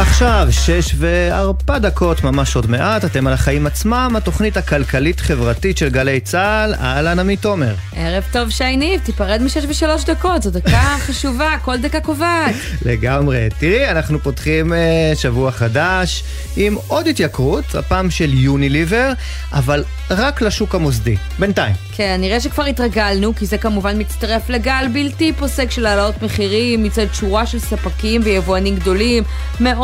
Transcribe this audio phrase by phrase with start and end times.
[0.00, 6.20] עכשיו, שש וארבע דקות, ממש עוד מעט, אתם על החיים עצמם, התוכנית הכלכלית-חברתית של גלי
[6.20, 7.74] צה"ל, אהלן עמית תומר.
[7.96, 12.54] ערב טוב שי ניב, תיפרד משש ושלוש דקות, זו דקה חשובה, כל דקה קובעת.
[12.84, 13.48] לגמרי.
[13.58, 14.76] תראי, אנחנו פותחים uh,
[15.18, 16.24] שבוע חדש
[16.56, 19.12] עם עוד התייקרות, הפעם של יוניליבר,
[19.52, 21.74] אבל רק לשוק המוסדי, בינתיים.
[21.92, 27.06] כן, נראה שכבר התרגלנו, כי זה כמובן מצטרף לגל בלתי פוסק של העלאות מחירים מצד
[27.12, 29.24] שורה של ספקים ויבואנים גדולים,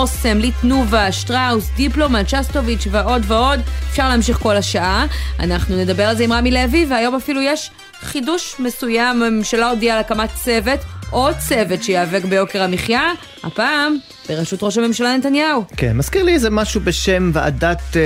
[0.06, 3.60] מאוסם, ליטנובה, שטראוס, דיפלומט, שסטוביץ' ועוד ועוד.
[3.90, 5.06] אפשר להמשיך כל השעה.
[5.40, 7.70] אנחנו נדבר על זה עם רמי לוי, והיום אפילו יש
[8.00, 10.80] חידוש מסוים, הממשלה הודיעה על הקמת צוות.
[11.10, 13.02] עוד צוות שייאבק ביוקר המחיה,
[13.44, 13.96] הפעם
[14.28, 15.64] בראשות ראש הממשלה נתניהו.
[15.76, 17.96] כן, מזכיר לי איזה משהו בשם ועדת uh,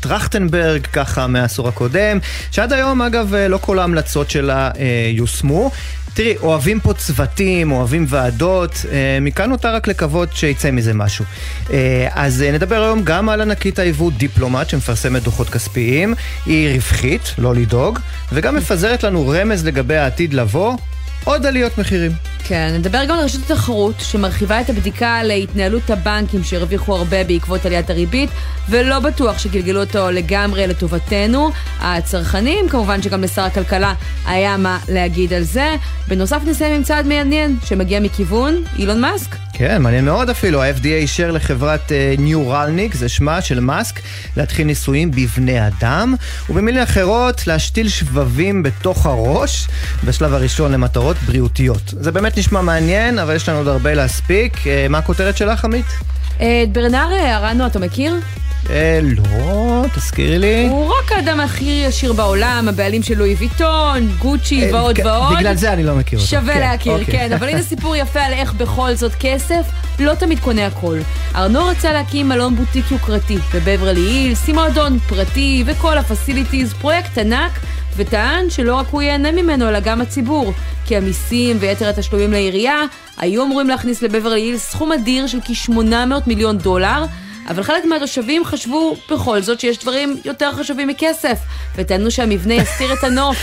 [0.00, 2.18] טרכטנברג, ככה מהעשור הקודם,
[2.50, 4.76] שעד היום, אגב, uh, לא כל ההמלצות שלה uh,
[5.16, 5.70] יושמו.
[6.14, 11.24] תראי, אוהבים פה צוותים, אוהבים ועדות, אה, מכאן נותר רק לקוות שיצא מזה משהו.
[11.72, 16.14] אה, אז אה, נדבר היום גם על ענקית היבוא דיפלומט שמפרסמת דוחות כספיים,
[16.46, 17.98] היא רווחית, לא לדאוג,
[18.32, 20.76] וגם מפזרת לנו רמז לגבי העתיד לבוא,
[21.24, 22.12] עוד עליות מחירים.
[22.44, 27.90] כן, נדבר גם על רשות התחרות, שמרחיבה את הבדיקה להתנהלות הבנקים שהרוויחו הרבה בעקבות עליית
[27.90, 28.30] הריבית,
[28.68, 31.50] ולא בטוח שגלגלו אותו לגמרי לטובתנו.
[31.80, 33.94] הצרכנים, כמובן שגם לשר הכלכלה
[34.26, 35.76] היה מה להגיד על זה.
[36.08, 39.47] בנוסף נסיים עם צעד מעניין, שמגיע מכיוון אילון מאסק.
[39.58, 44.00] כן, מעניין מאוד אפילו, ה-FDA אישר לחברת ניורלניק, uh, זה שמה של מאסק,
[44.36, 46.14] להתחיל ניסויים בבני אדם,
[46.50, 49.68] ובמילים אחרות, להשתיל שבבים בתוך הראש,
[50.04, 51.82] בשלב הראשון למטרות בריאותיות.
[51.86, 54.56] זה באמת נשמע מעניין, אבל יש לנו עוד הרבה להספיק.
[54.56, 55.86] Uh, מה הכותרת שלך, עמית?
[56.36, 58.14] את ברנר ארנו אתה מכיר?
[58.70, 60.68] אה, לא, תזכירי לי.
[60.68, 65.36] הוא רק האדם הכי עשיר בעולם, הבעלים של לואי ויטון, גוצ'י אה, ועוד ועוד.
[65.36, 66.30] בגלל זה אני לא מכיר אותו.
[66.30, 67.06] שווה כן, להכיר, אוקיי.
[67.06, 67.32] כן.
[67.32, 69.66] אבל הנה סיפור יפה על איך בכל זאת כסף
[69.98, 70.98] לא תמיד קונה הכל.
[71.34, 77.52] ארנו רצה להקים מלון בוטיק יוקרתי בבברלי הילס, עם מועדון פרטי וכל הפסיליטיז, פרויקט ענק.
[77.96, 80.52] וטען שלא רק הוא ייהנה ממנו, אלא גם הציבור.
[80.86, 82.82] כי המיסים ויתר התשלומים לעירייה
[83.18, 85.72] היו אמורים להכניס לבברלי הילס סכום אדיר של כ-800
[86.26, 87.04] מיליון דולר.
[87.48, 91.38] אבל חלק מהתושבים חשבו בכל זאת שיש דברים יותר חשובים מכסף,
[91.76, 93.36] וטענו שהמבנה יסתיר את הנוף,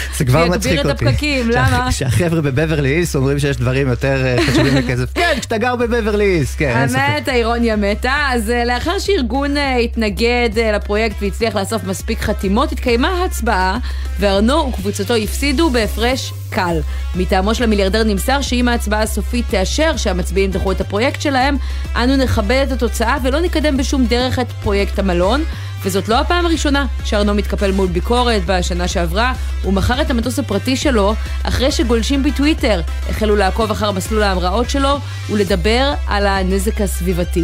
[0.54, 0.82] אותי.
[0.82, 1.92] את הפקקים, למה?
[1.92, 5.14] שהחבר'ה בבברלי הילס אומרים שיש דברים יותר אה, חשובים מכסף.
[5.20, 7.00] כן, כשאתה גר בבברלי הילס, כן, אין ספק.
[7.00, 8.28] האמת, האירוניה מתה.
[8.32, 13.78] אז אה, לאחר שארגון אה, התנגד לפרויקט והצליח לאסוף מספיק חתימות, התקיימה הצבעה,
[14.20, 16.80] וארנו וקבוצתו הפסידו בהפרש קל.
[17.16, 21.58] מטעמו של המיליארדר נמסר שאם ההצבעה הסופית תאשר שהמצביעים דחו את הפרויקט שלהם,
[21.96, 25.44] אנו נכבד את התוצאה ולא נקדם בשום דרך את פרויקט המלון.
[25.86, 29.34] וזאת לא הפעם הראשונה שארנו מתקפל מול ביקורת בשנה שעברה.
[29.64, 34.98] הוא מכר את המטוס הפרטי שלו אחרי שגולשים בטוויטר החלו לעקוב אחר מסלול ההמראות שלו
[35.30, 37.44] ולדבר על הנזק הסביבתי.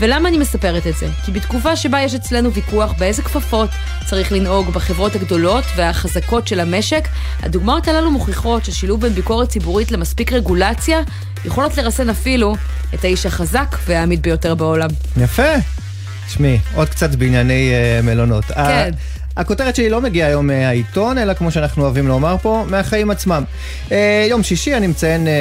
[0.00, 1.08] ולמה אני מספרת את זה?
[1.24, 3.70] כי בתקופה שבה יש אצלנו ויכוח באיזה כפפות
[4.06, 7.08] צריך לנהוג בחברות הגדולות והחזקות של המשק,
[7.42, 11.00] הדוגמאות הללו מוכיחות ששילוב בין ביקורת ציבורית למספיק רגולציה
[11.44, 12.56] יכולות לרסן אפילו
[12.94, 14.88] את האיש החזק והעמיד ביותר בעולם.
[15.16, 15.52] יפה.
[16.32, 18.44] תשמעי, עוד קצת בענייני uh, מלונות.
[18.44, 18.90] כן.
[19.36, 23.44] הכותרת שלי לא מגיעה היום מהעיתון, אלא כמו שאנחנו אוהבים לומר פה, מהחיים עצמם.
[23.92, 25.32] אה, יום שישי אני מציין אה,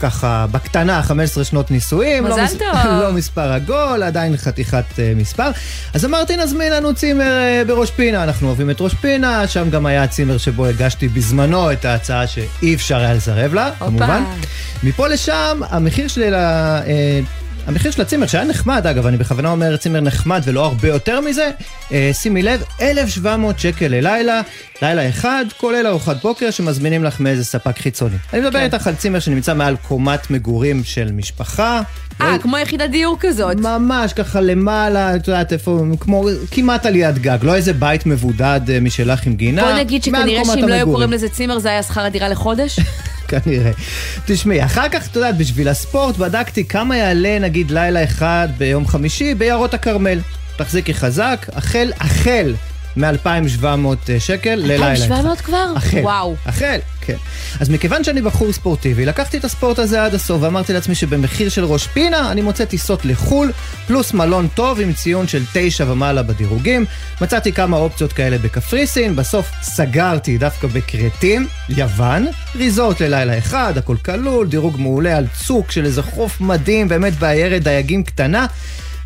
[0.00, 2.24] ככה בקטנה 15 שנות נישואים.
[2.24, 2.90] מזל לא טוב.
[3.02, 5.50] לא מספר עגול, עדיין חתיכת אה, מספר.
[5.94, 9.86] אז אמרתי נזמין לנו צימר אה, בראש פינה, אנחנו אוהבים את ראש פינה, שם גם
[9.86, 13.86] היה הצימר שבו הגשתי בזמנו את ההצעה שאי אפשר היה לסרב לה, אופה.
[13.86, 14.22] כמובן.
[14.82, 16.34] מפה לשם, המחיר שלי ל...
[16.34, 17.20] אה,
[17.66, 21.50] המחיר של הצימר, שהיה נחמד, אגב, אני בכוונה אומר צימר נחמד ולא הרבה יותר מזה,
[21.92, 24.40] אה, שימי לב, 1,700 שקל ללילה,
[24.82, 28.16] לילה אחד, כולל ארוחת בוקר שמזמינים לך מאיזה ספק חיצוני.
[28.32, 28.64] אני מדבר כן.
[28.64, 31.82] איתך על צימר שנמצא מעל קומת מגורים של משפחה.
[32.22, 33.56] אה, לא- כמו יחידת דיור כזאת.
[33.56, 38.80] ממש ככה למעלה, את יודעת איפה, כמו כמעט עליית גג, לא איזה בית מבודד אה,
[38.80, 39.62] משלך עם גינה.
[39.62, 40.86] בוא נגיד שכנראה שאם לא היו.
[40.86, 42.80] קוראים לזה צימר זה היה שכר הדירה לחודש.
[43.28, 43.70] כנראה.
[44.26, 49.34] תשמעי, אחר כך, את יודעת, בשביל הספורט בדקתי כמה יעלה נגיד לילה אחד ביום חמישי
[49.34, 50.18] ביערות הכרמל.
[50.56, 52.54] תחזיקי חזק, החל, החל
[52.96, 53.66] מ-2,700
[54.18, 55.02] שקל ללילה אחד.
[55.02, 55.72] 2,700 כבר?
[55.76, 55.98] החל.
[56.02, 56.34] וואו.
[56.46, 56.78] החל,
[57.10, 57.16] כן.
[57.60, 61.64] אז מכיוון שאני בחור ספורטיבי, לקחתי את הספורט הזה עד הסוף ואמרתי לעצמי שבמחיר של
[61.64, 63.52] ראש פינה אני מוצא טיסות לחו"ל,
[63.86, 66.84] פלוס מלון טוב עם ציון של תשע ומעלה בדירוגים.
[67.20, 72.26] מצאתי כמה אופציות כאלה בקפריסין, בסוף סגרתי דווקא בכרתים, יוון,
[72.56, 77.62] ריזורט ללילה אחד, הכל כלול, דירוג מעולה על צוק של איזה חוף מדהים, באמת בעיירת
[77.62, 78.46] דייגים קטנה.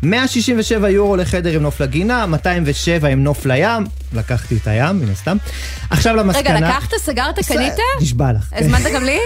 [0.03, 3.83] 167 יורו לחדר עם נוף לגינה, 207 עם נוף לים,
[4.13, 5.37] לקחתי את הים, מן הסתם.
[5.89, 6.55] עכשיו למסקנה...
[6.55, 7.73] רגע, לקחת, סגרת, קנית?
[8.01, 8.53] נשבע לך.
[8.53, 9.17] הזמנת גם לי?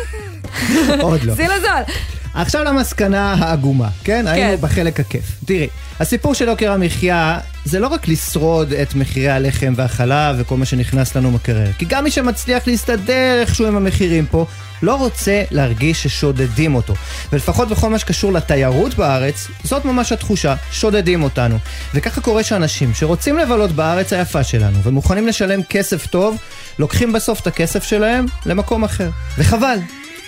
[1.01, 1.33] עוד לא.
[1.39, 1.95] זיל הזול.
[2.33, 4.21] עכשיו למסקנה העגומה, כן?
[4.25, 4.27] כן.
[4.27, 5.23] היינו בחלק הכיף.
[5.45, 5.67] תראי,
[5.99, 11.15] הסיפור של יוקר המחיה זה לא רק לשרוד את מחירי הלחם והחלב וכל מה שנכנס
[11.15, 14.45] לנו מקרר, כי גם מי שמצליח להסתדר איכשהו עם המחירים פה,
[14.81, 16.93] לא רוצה להרגיש ששודדים אותו.
[17.33, 21.57] ולפחות בכל מה שקשור לתיירות בארץ, זאת ממש התחושה, שודדים אותנו.
[21.93, 26.37] וככה קורה שאנשים שרוצים לבלות בארץ היפה שלנו ומוכנים לשלם כסף טוב,
[26.79, 29.09] לוקחים בסוף את הכסף שלהם למקום אחר.
[29.37, 29.77] וחבל.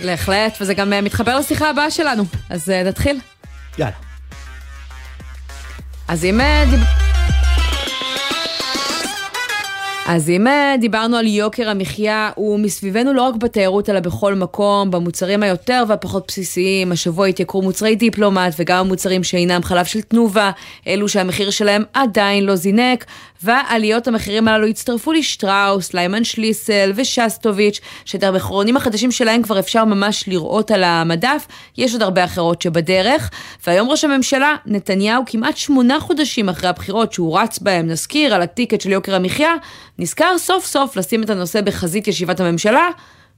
[0.06, 2.24] בהחלט, וזה גם אה, מתחבר לשיחה הבאה שלנו.
[2.50, 3.20] אז uh, נתחיל.
[3.78, 3.96] יאללה.
[6.08, 6.42] אז אם...
[6.70, 6.80] דיב...
[10.08, 14.92] אז אם אה, דיברנו על יוקר המחיה, הוא מסביבנו לא רק בתיירות, אלא בכל מקום,
[14.92, 16.92] במוצרים היותר והפחות בסיסיים.
[16.92, 20.52] השבוע התייקרו מוצרי דיפלומט וגם המוצרים שאינם חלב של תנובה,
[20.88, 23.06] אלו שהמחיר שלהם עדיין לא זינק,
[23.44, 30.28] ועליות המחירים הללו הצטרפו לשטראוס, ליימן שליסל ושסטוביץ', שאת המכרונים החדשים שלהם כבר אפשר ממש
[30.28, 31.48] לראות על המדף.
[31.78, 33.30] יש עוד הרבה אחרות שבדרך.
[33.68, 38.82] והיום ראש הממשלה, נתניהו, כמעט שמונה חודשים אחרי הבחירות שהוא רץ בהם, נזכיר, על הטיקט
[38.82, 39.54] של יוקר המחיה,
[40.00, 42.88] נזכר סוף סוף לשים את הנושא בחזית ישיבת הממשלה.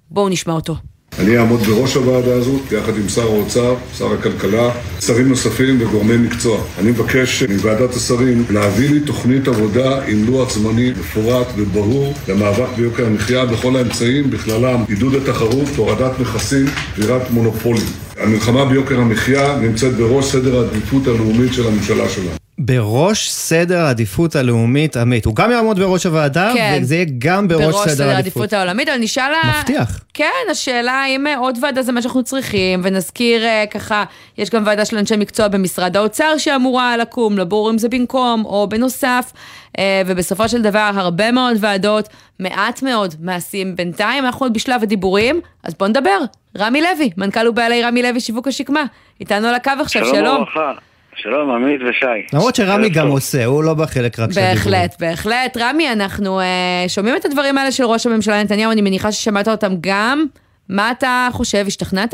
[0.10, 0.93] בואו נשמע אותו.
[1.20, 4.72] אני אעמוד בראש הוועדה הזאת, יחד עם שר האוצר, שר הכלכלה,
[5.02, 6.58] שרים נוספים וגורמי מקצוע.
[6.80, 13.06] אני מבקש מוועדת השרים להביא לי תוכנית עבודה עם לוח זמני מפורט וברור למאבק ביוקר
[13.06, 16.66] המחיה בכל האמצעים, בכללם עידוד התחרות, הורדת מכסים,
[16.98, 17.86] וירת מונופולים.
[18.18, 22.44] המלחמה ביוקר המחיה נמצאת בראש סדר העדיפות הלאומית של הממשלה שלנו.
[22.66, 25.26] בראש סדר העדיפות הלאומית, עמית.
[25.26, 26.80] הוא גם יעמוד בראש הוועדה, כן.
[26.82, 29.32] וזה יהיה גם בראש, בראש סדר העדיפות העולמית, אבל נשאל...
[29.60, 30.00] מבטיח.
[30.14, 34.04] כן, השאלה האם עוד ועדה זה מה שאנחנו צריכים, ונזכיר אה, ככה,
[34.38, 38.68] יש גם ועדה של אנשי מקצוע במשרד האוצר שאמורה לקום, לבור אם זה במקום או
[38.70, 39.32] בנוסף,
[39.78, 45.42] אה, ובסופו של דבר הרבה מאוד ועדות, מעט מאוד מעשים בינתיים, אנחנו עוד בשלב הדיבורים,
[45.64, 46.20] אז בואו נדבר.
[46.58, 48.84] רמי לוי, מנכ"ל ובעלי רמי לוי שיווק השקמה,
[49.20, 50.16] איתנו על הקו עכשיו, שלום.
[50.16, 50.93] שלום וברכה.
[51.16, 52.06] שלום, עמית ושי.
[52.34, 54.72] למרות שרמי גם עושה, הוא לא בחלק רק של הדיבור.
[54.72, 55.58] בהחלט, בהחלט.
[55.58, 56.44] רמי, אנחנו uh,
[56.90, 60.26] שומעים את הדברים האלה של ראש הממשלה נתניהו, אני מניחה ששמעת אותם גם.
[60.70, 62.14] מה אתה חושב, השתכנעת?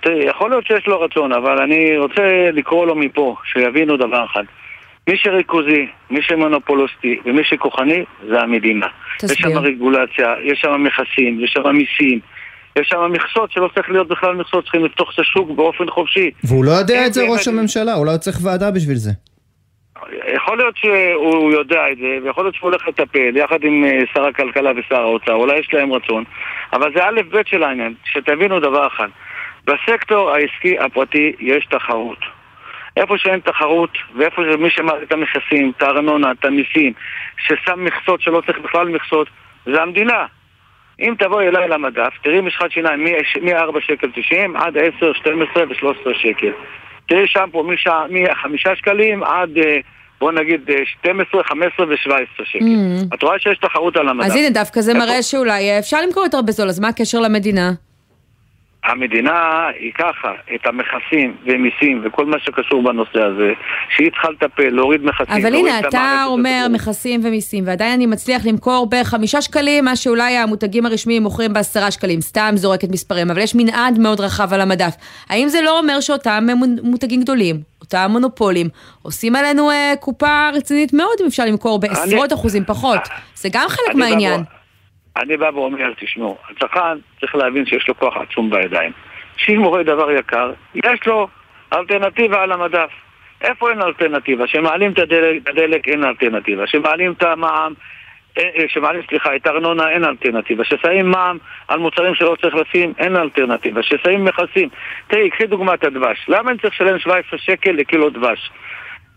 [0.00, 4.42] תראי, יכול להיות שיש לו רצון, אבל אני רוצה לקרוא לו מפה, שיבינו דבר אחד.
[5.08, 8.86] מי שריכוזי, מי שמונופולוסטי ומי שכוחני, זה המדינה.
[9.18, 9.32] תסביר.
[9.32, 12.20] יש שם רגולציה, יש שם מכסים, יש שם מיסים.
[12.80, 16.30] יש שם מכסות שלא צריך להיות בכלל מכסות, צריכים לפתוח את השוק באופן חופשי.
[16.44, 19.10] והוא לא יודע את זה, ראש הממשלה, הוא לא צריך ועדה בשביל זה.
[20.34, 24.24] יכול להיות שהוא יודע את זה, ויכול להיות שהוא הולך לטפל יחד עם אה, שר
[24.24, 26.24] הכלכלה ושר האוצר, אולי יש להם רצון,
[26.72, 29.08] אבל זה א' ב' של העניין, שתבינו דבר אחד,
[29.64, 32.18] בסקטור העסקי הפרטי יש תחרות.
[32.96, 36.92] איפה שאין תחרות, ואיפה שמי שמעלה את המכסים, את הארנונה, את המיסים,
[37.38, 39.28] ששם מכסות שלא צריך בכלל מכסות,
[39.66, 40.26] זה המדינה.
[41.00, 43.04] אם תבואי אליי למדף, תראי משחת שיניים
[43.42, 46.52] מ-4 שקל 90 עד 10, 12 ו-13 שקל.
[47.08, 49.58] תראי שם פה מ-5 שקלים עד...
[49.58, 49.78] אה,
[50.20, 52.64] בוא נגיד 12, 15 ו-17 שקל.
[52.64, 53.14] Mm.
[53.14, 54.26] את רואה שיש תחרות על המדף.
[54.26, 57.72] אז הנה, דווקא זה מראה שאולי אפשר למכור יותר בזול, אז מה הקשר למדינה?
[58.88, 63.52] המדינה היא ככה, את המכסים ומיסים וכל מה שקשור בנושא הזה,
[63.96, 65.46] שהיא צריכה לטפל, להוריד מכסים.
[65.46, 70.86] אבל הנה, אתה אומר מכסים ומיסים, ועדיין אני מצליח למכור בחמישה שקלים, מה שאולי המותגים
[70.86, 74.94] הרשמיים מוכרים בעשרה שקלים, סתם זורקת מספרים, אבל יש מנעד מאוד רחב על המדף.
[75.30, 76.46] האם זה לא אומר שאותם
[76.82, 78.68] מותגים גדולים, אותם מונופולים,
[79.02, 82.40] עושים עלינו אה, קופה רצינית מאוד אם אפשר למכור בעשרות אני...
[82.40, 83.00] אחוזים פחות?
[83.34, 84.40] זה גם חלק מהעניין.
[84.42, 84.57] בא...
[85.18, 88.92] אני בא ואומר, תשמעו, הצרכן צריך להבין שיש לו כוח עצום בידיים.
[89.36, 91.28] שאם הוא רואה דבר יקר, יש לו
[91.72, 92.90] אלטרנטיבה על המדף.
[93.40, 94.46] איפה אין אלטרנטיבה?
[94.46, 96.66] כשמעלים את הדלק, הדלק אין אלטרנטיבה.
[96.66, 97.72] כשמעלים את המע"מ,
[98.68, 100.64] כשמעלים, סליחה, את הארנונה אין אלטרנטיבה.
[100.64, 103.82] כששמים מע"מ על מוצרים שלא צריך לשים, אין אלטרנטיבה.
[103.82, 104.68] כששמים מכסים.
[105.06, 106.24] תראי, קחי דוגמת הדבש.
[106.28, 108.50] למה אני צריך לשלם 17 שקל לקילו דבש?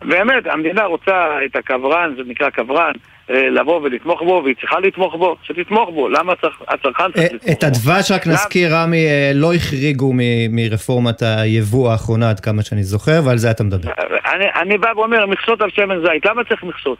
[0.01, 2.95] באמת, המדינה רוצה את הקברן, זה נקרא קברן, אה,
[3.31, 6.09] לבוא ולתמוך בו, והיא צריכה לתמוך בו, שתתמוך בו.
[6.09, 6.33] למה
[6.67, 7.51] הצרכן צריך אה, לתמוך בו?
[7.51, 10.13] את הדבש, רק נזכיר, רמי, אה, לא החריגו
[10.49, 13.91] מרפורמת היבוא האחרונה, עד כמה שאני זוכר, ועל זה אתה מדבר.
[14.61, 16.97] אני בא ואומר, מכסות על שמן זית, למה צריך מכסות?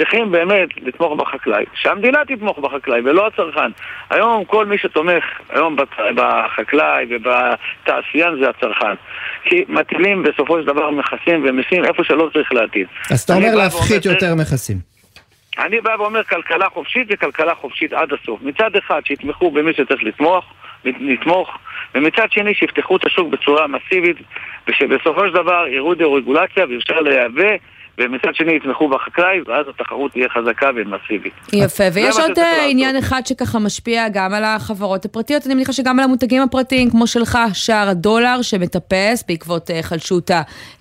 [0.00, 3.70] צריכים באמת לתמוך בחקלאי, שהמדינה תתמוך בחקלאי ולא הצרכן.
[4.10, 5.76] היום כל מי שתומך היום
[6.14, 8.94] בחקלאי ובתעשיין זה הצרכן.
[9.44, 12.86] כי מטילים בסופו של דבר מכסים ומיסים איפה שלא צריך להטיל.
[13.10, 14.89] אז אתה אומר להפחית יותר מכסים.
[15.60, 18.42] אני בא ואומר כלכלה חופשית וכלכלה חופשית עד הסוף.
[18.42, 20.44] מצד אחד שיתמכו במי שצריך לתמוך,
[20.84, 21.58] לתמוך,
[21.94, 24.16] ומצד שני שיפתחו את השוק בצורה מסיבית,
[24.68, 27.56] ושבסופו של דבר יראו דה רגולציה ואפשר לייבא
[27.98, 31.32] ומצד שני יתמכו בחקלאי, ואז התחרות תהיה חזקה ומסיבית.
[31.52, 35.98] יפה, ויש עוד אה, עניין אחד שככה משפיע גם על החברות הפרטיות, אני מניחה שגם
[35.98, 40.30] על המותגים הפרטיים, כמו שלך, שער הדולר שמטפס בעקבות חלשות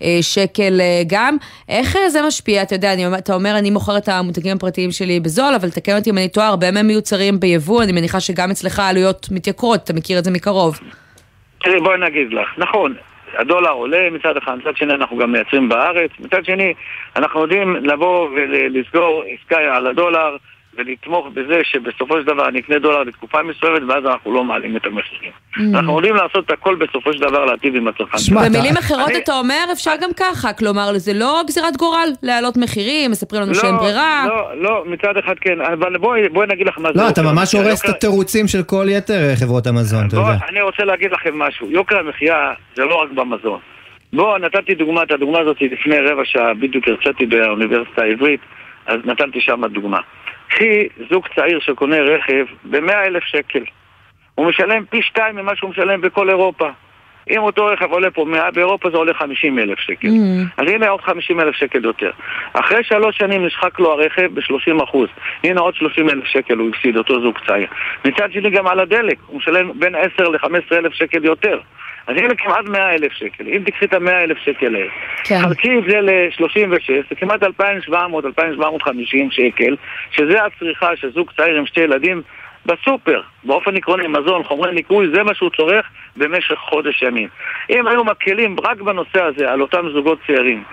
[0.01, 1.37] השקל גם.
[1.69, 2.63] איך זה משפיע?
[2.63, 6.09] אתה יודע, אני, אתה אומר, אני מוכר את המותגים הפרטיים שלי בזול, אבל תקן אותי
[6.09, 10.19] אם אני טועה, הרבה מהם מיוצרים ביבוא, אני מניחה שגם אצלך העלויות מתייקרות, אתה מכיר
[10.19, 10.79] את זה מקרוב.
[11.61, 12.95] תראי, בואי נגיד לך, נכון,
[13.38, 16.74] הדולר עולה מצד אחד, מצד שני אנחנו גם מייצרים בארץ, מצד שני
[17.15, 20.38] אנחנו יודעים לבוא ולסגור עסקה על הדולר
[20.79, 24.86] ולתמוך בזה שבסופו של דבר אני אקנה דולר לתקופה מסוימת ואז אנחנו לא מעלים את
[24.86, 25.31] המחירים.
[25.31, 25.62] Mm.
[25.74, 28.17] אנחנו יודעים לעשות את הכל בסופו של דבר להטיב עם הצרכן.
[28.36, 33.41] במילים אחרות אתה אומר אפשר גם ככה, כלומר זה לא גזירת גורל להעלות מחירים, מספרים
[33.41, 34.25] לנו שאין לא, ברירה.
[34.27, 37.00] לא, לא, מצד אחד כן, אבל בואי נגיד לך מה זה.
[37.01, 40.38] לא, אתה ממש הורס את התירוצים של כל יתר חברות המזון, אתה יודע.
[40.50, 43.59] אני רוצה להגיד לכם משהו, יוקר המחיה זה לא רק במזון.
[44.13, 48.39] בואו, נתתי דוגמה, את הדוגמה הזאת לפני רבע שעה, בדיוק הרציתי באוניברסיטה העברית,
[48.86, 50.00] אז נתתי שם דוגמה.
[50.49, 53.63] קחי זוג צעיר שקונה רכב ב-100 אלף שקל.
[54.35, 56.69] הוא משלם פי שתיים ממה שהוא משלם בכל אירופה.
[57.29, 60.07] אם אותו רכב עולה פה 100, באירופה זה עולה 50 אלף שקל.
[60.07, 60.61] Mm.
[60.61, 62.11] אז הנה עוד 50 אלף שקל יותר.
[62.53, 65.09] אחרי שלוש שנים נשחק לו הרכב ב-30 אחוז.
[65.43, 67.67] הנה עוד 30 אלף שקל הוא הפסיד, אותו זוג צעיר.
[68.05, 71.59] מצד שני גם על הדלק, הוא משלם בין 10 ל-15 אלף שקל יותר.
[72.09, 73.47] אז הנה כמעט 100 אלף שקל.
[73.47, 74.89] אם תקחי את ה-100 אלף שקל האלה,
[75.23, 75.39] כן.
[75.41, 79.75] חלקי את זה ל-36, זה כמעט 2,700-2,750 שקל,
[80.11, 82.21] שזה הצריכה של זוג צעיר עם שתי ילדים
[82.65, 85.85] בסופר, באופן עקרוני, מזון, חומרי ניקוי, זה מה שהוא צורך
[86.17, 87.27] במשך חודש ימים.
[87.69, 90.63] אם היו מקלים רק בנושא הזה על אותם זוגות צעירים,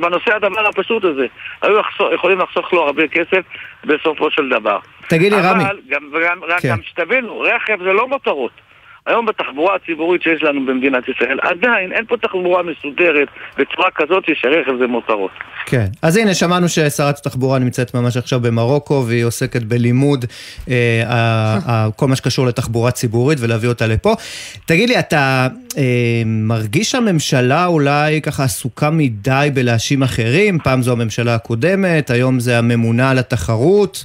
[0.00, 1.26] בנושא הדבר הפשוט הזה,
[1.62, 3.40] היו לחסוך, יכולים לחסוך לו הרבה כסף
[3.84, 4.78] בסופו של דבר.
[5.08, 5.64] תגיד לי, רמי.
[5.64, 6.68] אבל גם, גם, כן.
[6.68, 8.71] גם שתבינו, רכב זה לא מותרות.
[9.06, 13.28] היום בתחבורה הציבורית שיש לנו במדינת ישראל, עדיין אין פה תחבורה מסודרת
[13.58, 15.30] בצורה כזאת שרכב זה מותרות.
[15.66, 20.24] כן, אז הנה שמענו ששרת התחבורה נמצאת ממש עכשיו במרוקו והיא עוסקת בלימוד
[20.68, 21.02] אה,
[21.68, 24.14] אה, כל מה שקשור לתחבורה ציבורית ולהביא אותה לפה.
[24.66, 30.58] תגיד לי, אתה אה, מרגיש שהממשלה אולי ככה עסוקה מדי בלהאשים אחרים?
[30.58, 34.04] פעם זו הממשלה הקודמת, היום זה הממונה על התחרות.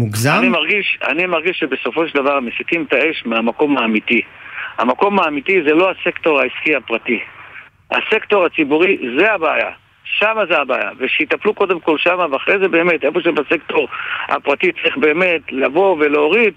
[0.00, 0.38] מוגזם?
[0.38, 4.20] אני מרגיש, אני מרגיש שבסופו של דבר מסיתים את האש מהמקום האמיתי.
[4.78, 7.20] המקום האמיתי זה לא הסקטור העסקי הפרטי.
[7.90, 9.70] הסקטור הציבורי זה הבעיה.
[10.04, 13.88] שמה זה הבעיה, ושיטפלו קודם כל שמה, ואחרי זה באמת, איפה שבסקטור
[14.28, 16.54] הפרטי צריך באמת לבוא ולהוריד,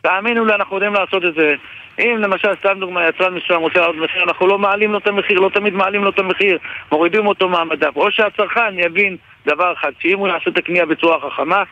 [0.00, 1.54] תאמינו לי, אנחנו יודעים לעשות את זה.
[1.98, 5.40] אם למשל, סתם דוגמא, יצרן מסוים רוצה לעלות מחיר, אנחנו לא מעלים לו את המחיר,
[5.40, 6.58] לא תמיד מעלים לו את המחיר,
[6.92, 7.96] מורידים אותו מהמדף.
[7.96, 9.16] או שהצרכן יבין
[9.46, 11.62] דבר אחד, שאם הוא יעשה את הקנייה בצורה חכמה,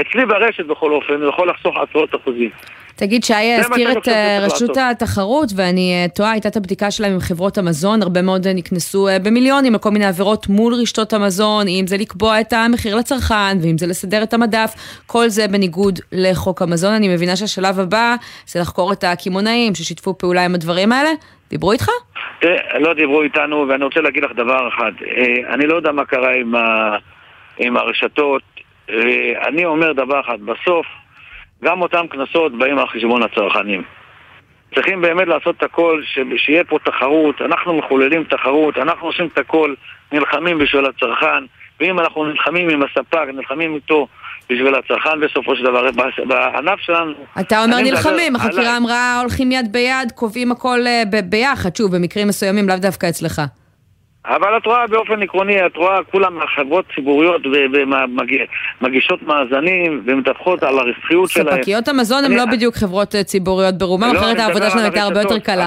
[0.00, 2.50] אצלי ברשת בכל אופן, הוא יכול לחסוך עשרות אחוזים.
[2.96, 7.20] תגיד, שי הזכיר את אה, רשות התחרות, ואני אה, טועה, הייתה את הבדיקה שלהם עם
[7.20, 11.96] חברות המזון, הרבה מאוד אה, נקנסו במיליונים לכל מיני עבירות מול רשתות המזון, אם זה
[11.96, 14.70] לקבוע את המחיר לצרכן, ואם זה לסדר את המדף,
[15.06, 16.92] כל זה בניגוד לחוק המזון.
[16.92, 18.14] אני מבינה שהשלב הבא
[18.46, 21.10] זה לחקור את הקמעונאים ששיתפו פעולה עם הדברים האלה.
[21.50, 21.88] דיברו איתך?
[22.80, 24.92] לא דיברו איתנו, ואני רוצה להגיד לך דבר אחד.
[25.54, 26.96] אני לא יודע מה קרה עם, ה...
[27.58, 28.42] עם הרשתות.
[29.48, 30.86] אני אומר דבר אחד, בסוף
[31.64, 33.82] גם אותם קנסות באים על חשבון הצרכנים.
[34.74, 36.02] צריכים באמת לעשות את הכל,
[36.36, 39.74] שיהיה פה תחרות, אנחנו מחוללים תחרות, אנחנו עושים את הכל,
[40.12, 41.44] נלחמים בשביל הצרכן,
[41.80, 44.06] ואם אנחנו נלחמים עם הספק, נלחמים איתו
[44.50, 45.90] בשביל הצרכן בסופו של דבר,
[46.28, 47.12] בענף שלנו...
[47.40, 52.68] אתה אומר נלחמים, החקירה אמרה הולכים יד ביד, קובעים הכל אה, ביחד, שוב, במקרים מסוימים
[52.68, 53.42] לאו דווקא אצלך.
[54.26, 57.42] אבל את רואה באופן עקרוני, את רואה כולם חברות ציבוריות
[58.80, 61.56] ומגישות מאזנים ומדווחות על הרווחיות שלהם.
[61.56, 65.20] ספקיות המזון הן לא בדיוק חברות אה, ציבוריות ברובם, לא, אחרת העבודה שלהם הייתה הרבה
[65.20, 65.66] יותר קלה.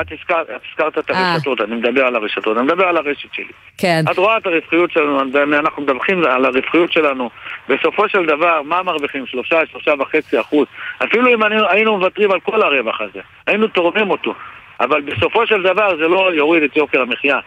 [0.00, 1.32] את הזכרת את אה.
[1.32, 3.44] הרשתות, אני מדבר על הרשתות, אני מדבר על הרשת שלי.
[3.78, 4.04] כן.
[4.10, 5.20] את רואה את הרווחיות שלנו,
[5.58, 7.30] אנחנו מדווחים על הרווחיות שלנו.
[7.68, 9.26] בסופו של דבר, מה מרוויחים?
[9.26, 10.66] שלושה, שלושה וחצי אחוז.
[11.04, 14.34] אפילו אם היינו מוותרים על כל הרווח הזה, היינו תורמים אותו.
[14.80, 17.38] אבל בסופו של דבר זה לא יוריד את יוקר המחיה.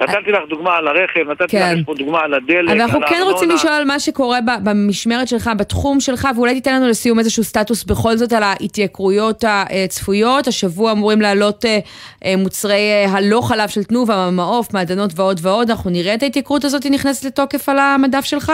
[0.00, 1.78] נתתי לך דוגמה על הרכב, נתתי כן.
[1.78, 5.50] לך פה דוגמה על הדלק, אבל אנחנו כן רוצים לשאול על מה שקורה במשמרת שלך,
[5.56, 10.46] בתחום שלך, ואולי תיתן לנו לסיום איזשהו סטטוס בכל זאת על ההתייקרויות הצפויות.
[10.46, 11.78] השבוע אמורים לעלות אה,
[12.24, 15.70] אה, מוצרי אה, הלא חלב של תנובה, מעוף, מעדנות ועוד ועוד.
[15.70, 18.52] אנחנו נראה את ההתייקרות הזאת נכנסת לתוקף על המדף שלך?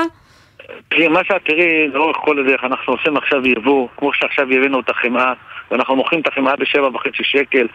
[0.89, 4.91] תראי, מה שאת תראי לאורך כל הדרך, אנחנו עושים עכשיו יבוא, כמו שעכשיו הבאנו את
[4.91, 5.33] החמאה,
[5.71, 7.67] ואנחנו מוכרים את החמאה בשבע וחצי שקל.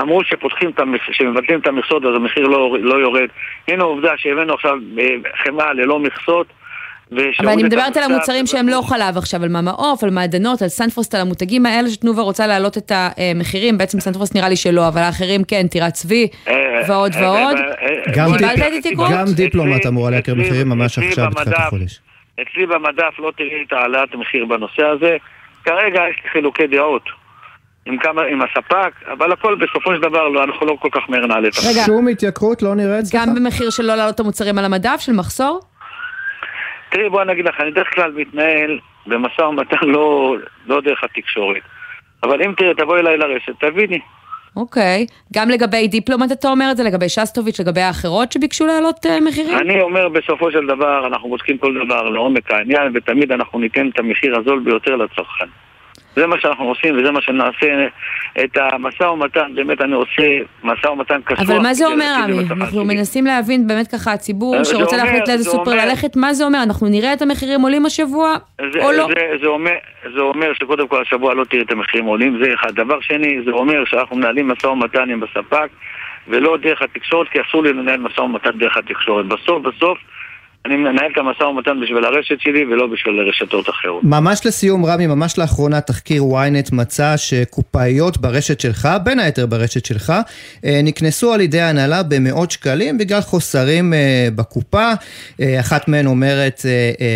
[0.00, 0.70] אמרו שפותחים
[1.12, 3.28] שמבטלים את המכסות אז המחיר לא, לא יורד.
[3.68, 5.04] הנה עובדה שהבאנו עכשיו אה,
[5.44, 6.46] חמאה ללא מכסות,
[7.12, 11.14] אבל אני מדברת על המוצרים שהם לא חלב עכשיו, על עוף, על מעדנות, על סנפרוסט,
[11.14, 15.44] על המותגים האלה שתנובה רוצה להעלות את המחירים, בעצם סנפרוסט נראה לי שלא, אבל האחרים
[15.44, 16.54] כן, טירת צבי אה,
[16.88, 17.56] ועוד אה, ועוד.
[18.78, 19.12] התיקון?
[19.12, 22.00] גם דיפלומט אמורה אצלי- מחירים ממש עכשיו בתחילת החודש.
[22.42, 25.16] אצלי במדף לא תראי את העלאת המחיר בנושא הזה.
[25.64, 27.02] כרגע יש לי חילוקי דעות
[27.86, 31.26] עם כמה, עם הספק, אבל הכל בסופו של דבר לא, אנחנו לא כל כך מהר
[31.26, 31.70] נעלה את המחיר.
[31.70, 31.82] רגע.
[31.86, 33.20] שום התייקרות לא אצלך?
[33.20, 35.60] גם במחיר של לא להעלות את המוצרים על המדף, של מחסור?
[36.90, 41.62] תראי, בוא אני אגיד לך, אני בדרך כלל מתנהל במשא ומתן לא, לא דרך התקשורת.
[42.22, 44.00] אבל אם תראי, תבואי אליי לרשת, תביני.
[44.56, 45.06] אוקיי.
[45.34, 49.58] גם לגבי דיפלומט אתה אומר את זה, לגבי שסטוביץ', לגבי האחרות שביקשו להעלות אה, מחירים?
[49.58, 53.98] אני אומר, בסופו של דבר, אנחנו בודקים כל דבר לעומק העניין, ותמיד אנחנו ניתן את
[53.98, 55.46] המחיר הזול ביותר לצרכן.
[56.16, 57.86] זה מה שאנחנו עושים, וזה מה שנעשה.
[58.44, 60.22] את המשא ומתן, באמת אני עושה
[60.64, 61.50] משא ומתן קשוח.
[61.50, 62.38] אבל מה זה אומר, עמי?
[62.38, 62.84] הצרכן אנחנו.
[62.84, 66.62] מנסים להבין באמת ככה, הציבור אה, שרוצה להחליט לאיזה זה סופר ללכת, מה זה אומר?
[66.62, 69.06] אנחנו נראה את המחירים עולים השבוע, או לא?
[69.06, 69.74] זה, זה, אומר,
[70.14, 72.74] זה אומר שקודם כל השבוע לא תראי את המחירים עולים, זה אחד.
[72.74, 75.68] דבר שני, זה אומר שאנחנו מנהלים משא ומתן עם הספק
[76.28, 79.26] ולא דרך התקשורת, כי אסור לי לנהל משא ומתן דרך התקשורת.
[79.26, 79.98] בסוף, בסוף,
[80.66, 84.04] אני מנהל את המשא ומתן בשביל הרשת שלי ולא בשביל רשתות אחרות.
[84.04, 90.12] ממש לסיום, רמי, ממש לאחרונה תחקיר ynet מצא שקופאיות ברשת שלך, בין היתר ברשת שלך,
[90.64, 94.92] אה, נקנסו על ידי ההנהלה במאות שקלים בגלל חוסרים אה, בקופה.
[95.40, 96.60] אה, אחת מהן אומרת,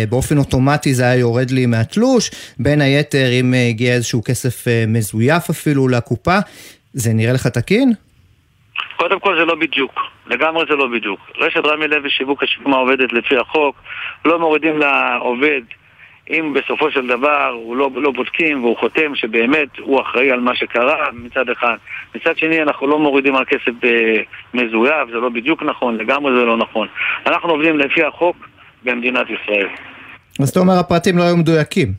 [0.09, 5.87] באופן אוטומטי זה היה יורד לי מהתלוש, בין היתר אם הגיע איזשהו כסף מזויף אפילו
[5.87, 6.39] לקופה.
[6.93, 7.93] זה נראה לך תקין?
[8.95, 11.19] קודם כל זה לא בדיוק, לגמרי זה לא בדיוק.
[11.37, 13.75] רשת רמי לוי שיווק השקמה עובדת לפי החוק,
[14.25, 15.61] לא מורידים לעובד
[16.29, 20.55] אם בסופו של דבר הוא לא, לא בודקים והוא חותם שבאמת הוא אחראי על מה
[20.55, 21.75] שקרה מצד אחד.
[22.15, 24.21] מצד שני אנחנו לא מורידים על כסף אה,
[24.53, 26.87] מזויף, זה לא בדיוק נכון, לגמרי זה לא נכון.
[27.27, 28.35] אנחנו עובדים לפי החוק
[28.83, 29.67] במדינת ישראל.
[30.39, 31.93] אז אתה אומר הפרטים לא היו מדויקים.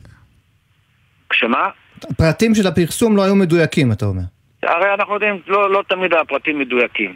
[1.29, 1.69] כשמה?
[2.03, 4.36] הפרטים של הפרסום לא היו מדויקים, אתה אומר.
[4.63, 7.13] הרי אנחנו יודעים, לא, לא תמיד הפרטים מדויקים.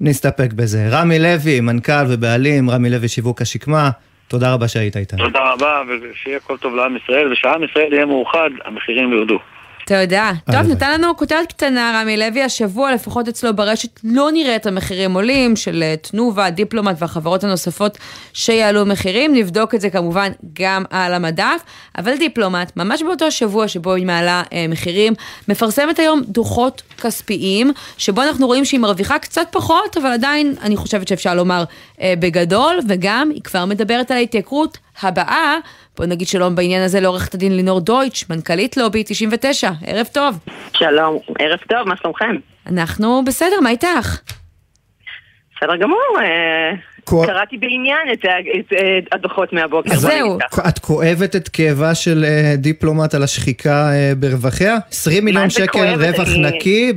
[0.00, 0.88] נסתפק בזה.
[0.90, 3.90] רמי לוי, מנכ"ל ובעלים, רמי לוי שיווק השקמה,
[4.28, 5.24] תודה רבה שהיית איתנו.
[5.24, 9.38] תודה רבה, ושיהיה כל טוב לעם ישראל, ושעם ישראל יהיה מאוחד, המחירים ירדו.
[9.86, 10.32] תודה.
[10.46, 10.74] טוב, הלוואי.
[10.74, 15.56] נתן לנו כותרת קטנה, רמי לוי, השבוע לפחות אצלו ברשת לא נראה את המחירים עולים
[15.56, 17.98] של אה, תנובה, דיפלומט והחברות הנוספות
[18.32, 19.34] שיעלו מחירים.
[19.34, 21.60] נבדוק את זה כמובן גם על המדף,
[21.98, 25.12] אבל דיפלומט, ממש באותו שבוע שבו היא מעלה אה, מחירים,
[25.48, 31.08] מפרסמת היום דוחות כספיים, שבו אנחנו רואים שהיא מרוויחה קצת פחות, אבל עדיין אני חושבת
[31.08, 31.64] שאפשר לומר
[32.00, 35.56] אה, בגדול, וגם היא כבר מדברת על ההתייקרות הבאה.
[35.96, 40.38] בוא נגיד שלום בעניין הזה לעורכת הדין לינור דויטש, מנכ"לית לובי 99, ערב טוב.
[40.76, 42.36] שלום, ערב טוב, מה שלומכם?
[42.66, 44.18] אנחנו בסדר, מה איתך?
[45.56, 46.70] בסדר גמור, אה,
[47.04, 48.28] כל- קראתי בעניין את ה-
[48.60, 49.96] את, אה, הדוחות מהבוקר.
[49.96, 50.38] זהו.
[50.68, 53.88] את כואבת את כאבה של אה, דיפלומט על השחיקה
[54.18, 54.76] ברווחיה?
[54.90, 55.78] 20 מיליון שקל?
[55.98, 56.92] רווח אני- נקי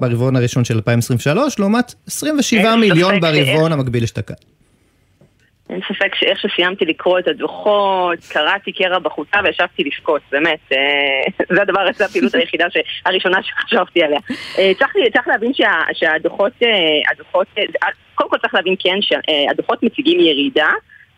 [0.00, 4.34] ברבעון, הראשון של 2023, לעומת 27 אין מיליון ברבעון המקביל אשתקד.
[5.70, 10.58] אין ספק שאיך שסיימתי לקרוא את הדוחות, קראתי קרע בחוצה וישבתי לבכות, באמת.
[10.72, 10.78] אה,
[11.56, 14.18] זה הדבר, זו הפעילות היחידה ש- הראשונה שחשבתי עליה.
[14.58, 16.68] אה, צריך צריך להבין שה- שהדוחות, אה,
[17.12, 17.46] הדוחות,
[18.14, 20.68] קודם כל צריך להבין כן שהדוחות מציגים ירידה.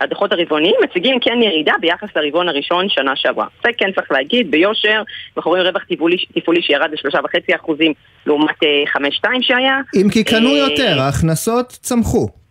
[0.01, 3.47] הדוחות הרבעוניים מציגים כן ירידה ביחס לרבעון הראשון שנה שעברה.
[3.65, 5.03] זה כן צריך להגיד, ביושר,
[5.37, 7.93] אנחנו רואים רווח תפעולי, תפעולי שירד ל-3.5 אחוזים
[8.27, 9.81] לעומת אה, 5.2 שהיה.
[10.03, 12.42] אם כי קנו יותר, ההכנסות צמחו.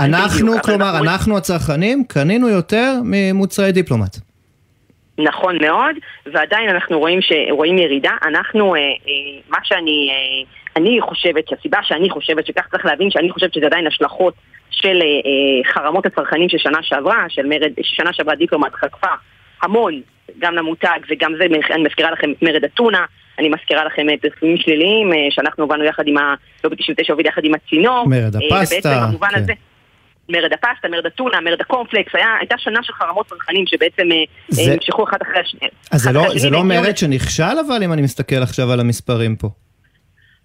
[0.00, 4.16] אנחנו, בדיוק, כלומר, אנחנו- אנחנו הצרכנים, קנינו יותר ממוצרי דיפלומט.
[5.18, 5.96] נכון מאוד,
[6.32, 7.32] ועדיין אנחנו רואים, ש...
[7.50, 8.10] רואים ירידה.
[8.24, 10.44] אנחנו, אה, אה, מה שאני אה,
[10.76, 14.34] אני חושבת, שהסיבה שאני חושבת שכך צריך להבין, שאני חושבת שזה עדיין השלכות
[14.70, 19.06] של אה, אה, חרמות הצרכנים של שנה שעברה, של מרד, ששנה שעברה דיפלומט חטפה
[19.62, 20.00] המון,
[20.38, 23.04] גם למותג וגם זה, אני מזכירה לכם את מרד אתונה,
[23.38, 26.34] אני מזכירה לכם פרסומים שליליים, אה, שאנחנו הובלנו יחד עם ה...
[26.64, 28.08] לא ב-99 הוביל יחד עם הצינור.
[28.08, 29.38] מרד אה, הפסטה, ובעצם במובן כן.
[29.38, 29.52] הזה...
[30.28, 34.16] מרד הפסטה, מרד אתונה, מרד הקורנפלקס, הייתה שנה של חרמות צרכנים שבעצם אה,
[34.48, 35.68] זה- אה, נמשכו אחד אחרי השני.
[35.90, 39.48] אז זה לא, זה לא מרד שנכשל, אבל אם אני מסתכל עכשיו על המספרים פה.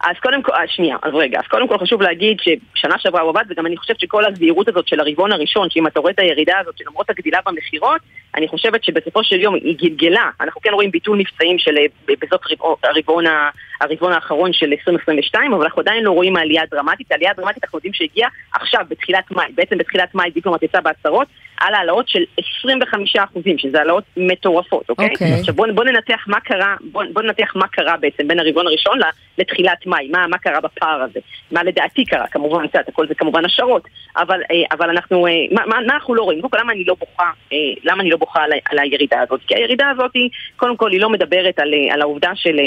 [0.01, 3.29] אז קודם כל, אה, שנייה, אז רגע, אז קודם כל חשוב להגיד ששנה שעברה הוא
[3.29, 6.59] עבד, וגם אני חושבת שכל הזהירות הזאת של הרבעון הראשון, שאם אתה רואה את הירידה
[6.59, 8.01] הזאת, שלמרות הגדילה במכירות,
[8.35, 12.41] אני חושבת שבסופו של יום היא גלגלה, אנחנו כן רואים ביטול מבצעים של אה, בסוף
[12.83, 17.11] הרבעון, האחרון של 2022, אבל אנחנו עדיין לא רואים עלייה דרמטית.
[17.11, 19.51] העלייה הדרמטית אנחנו יודעים שהגיעה עכשיו, בתחילת מאי.
[19.55, 21.27] בעצם בתחילת מאי דיפלומט יצא בהצהרות
[21.57, 22.23] על העלאות של
[22.55, 25.09] 25 אחוזים, שזה העלאות מטורפות, אוקיי?
[25.09, 25.33] אוקיי.
[25.33, 28.99] עכשיו בואו בוא ננתח מה קרה, בואו בוא ננתח מה קרה בעצם בין הרבעון הראשון
[29.37, 31.19] לתחילת מאי, מה, מה קרה בפער הזה,
[31.51, 35.31] מה לדעתי קרה, כמובן, את יודעת, הכל זה כמובן השערות, אבל, אה, אבל אנחנו, אה,
[35.51, 36.41] מה, מה, מה אנחנו לא רואים?
[36.41, 39.41] קודם כל, למה אני לא בוכה, אה, למה אני לא בוכה על, על הירידה הזאת?
[39.47, 42.57] כי הירידה הזאת, היא, קודם כל, היא לא מדברת על, על העובדה של,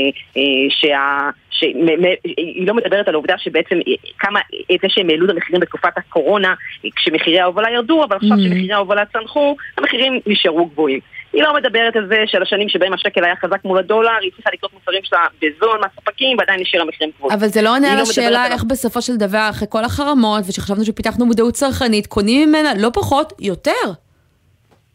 [0.70, 1.30] שה...
[1.60, 3.78] שהיא לא מדברת על העובדה שבעצם
[4.18, 4.40] כמה,
[4.74, 6.54] את זה שהם העלו את המחירים בתקופת הקורונה
[6.96, 8.40] כשמחירי ההובלה ירדו, אבל עכשיו mm.
[8.40, 11.00] שמחירי ההובלה צנחו, המחירים נשארו גבוהים.
[11.32, 14.50] היא לא מדברת על זה של השנים שבהם השקל היה חזק מול הדולר, היא צריכה
[14.52, 17.38] לקנות מוצרים שלה בזול מהספקים ועדיין נשאר המחירים גבוהים.
[17.38, 20.84] אבל זה לא עונה על לא השאלה איך בסופו של דבר, אחרי כל החרמות, ושחשבנו
[20.84, 23.70] שפיתחנו מודעות צרכנית, קונים ממנה לא פחות, יותר.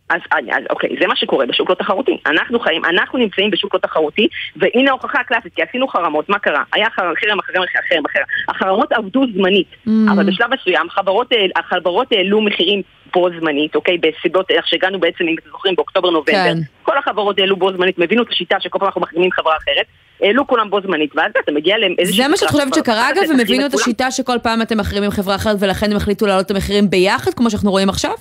[0.09, 2.17] אז, אז אוקיי, זה מה שקורה בשוק לא תחרותי.
[2.25, 6.63] אנחנו חיים, אנחנו נמצאים בשוק לא תחרותי, והנה ההוכחה הקלאסית, כי עשינו חרמות, מה קרה?
[6.73, 8.23] היה חרם, חרם, חרם, חרם, חרם.
[8.49, 9.89] החרמות עבדו זמנית, mm.
[10.11, 12.81] אבל בשלב מסוים חברות, החברות העלו מחירים
[13.13, 13.97] בו זמנית, אוקיי?
[13.97, 16.31] בסיבות, איך שהגענו בעצם, אם אתם זוכרים, באוקטובר-נובמבר.
[16.31, 16.57] כן.
[16.83, 19.85] כל החברות העלו בו זמנית, הם הבינו את השיטה שכל פעם אנחנו מחרימים חברה אחרת.
[20.21, 22.23] העלו כולם בו זמנית, ואז אתה מגיע לאיזושהי...
[22.23, 25.35] זה מה שאת חושבת שקרה אגב, הם הבינו את השיטה שכל פעם אתם מחרימים חברה
[25.35, 28.11] אחרת ולכן הם החליטו להעלות את המחירים ביחד, כמו שאנחנו רואים עכשיו?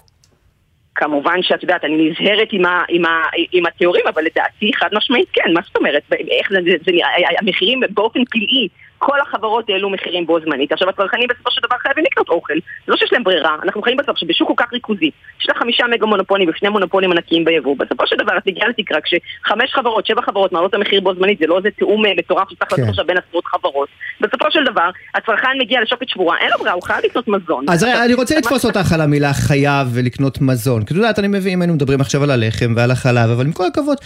[0.94, 5.28] כמובן שאת יודעת, אני נזהרת עם, ה, עם, ה, עם התיאורים, אבל לדעתי חד משמעית
[5.32, 6.02] כן, מה זאת אומרת?
[6.12, 6.92] איך זה, זה, זה,
[7.40, 8.68] המחירים באופן פלאי
[9.06, 10.72] כל החברות העלו מחירים בו זמנית.
[10.72, 12.54] עכשיו הצרכנים בסופו של דבר חייבים לקנות אוכל.
[12.88, 16.06] לא שיש להם ברירה, אנחנו חיים בסוף שבשוק כל כך ריכוזי, יש לה חמישה מגה
[16.06, 17.76] מונופולים ושני מונופולים ענקיים ביבוא.
[17.78, 21.38] בסופו של דבר את מגיעה לתקרה כשחמש חברות, שבע חברות מעלות את המחיר בו זמנית,
[21.38, 22.88] זה לא איזה תיאום אה, מטורף שצריך לעשות כן.
[22.88, 23.88] עכשיו בין עשרות חברות.
[24.20, 27.64] בסופו של דבר, הצרכן מגיע לשוקת שבורה, אין לו ברירה, הוא חייב לקנות מזון.
[27.68, 30.84] אז אני רוצה לתפוס אותך על המילה חייב ולקנות מזון.
[30.84, 33.66] כי את יודעת, אני מבין, היינו מדברים עכשיו על הלחם ועל החלב, אבל עם כל
[33.66, 33.96] הכבוד,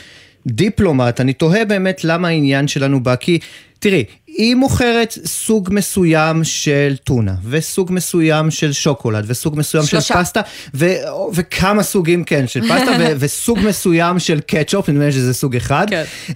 [0.46, 3.38] דיפלומט, אני תוהה באמת למה העניין שלנו בא, כי
[3.78, 10.14] תראי, היא מוכרת סוג מסוים של טונה, וסוג מסוים של שוקולד, וסוג מסוים שלושה.
[10.14, 10.40] של פסטה,
[10.74, 10.94] ו-
[11.34, 15.86] וכמה סוגים, כן, של פסטה, ו- וסוג מסוים של קטשופ, נדמה לי שזה סוג אחד.
[15.90, 16.04] כן.
[16.28, 16.34] Uh,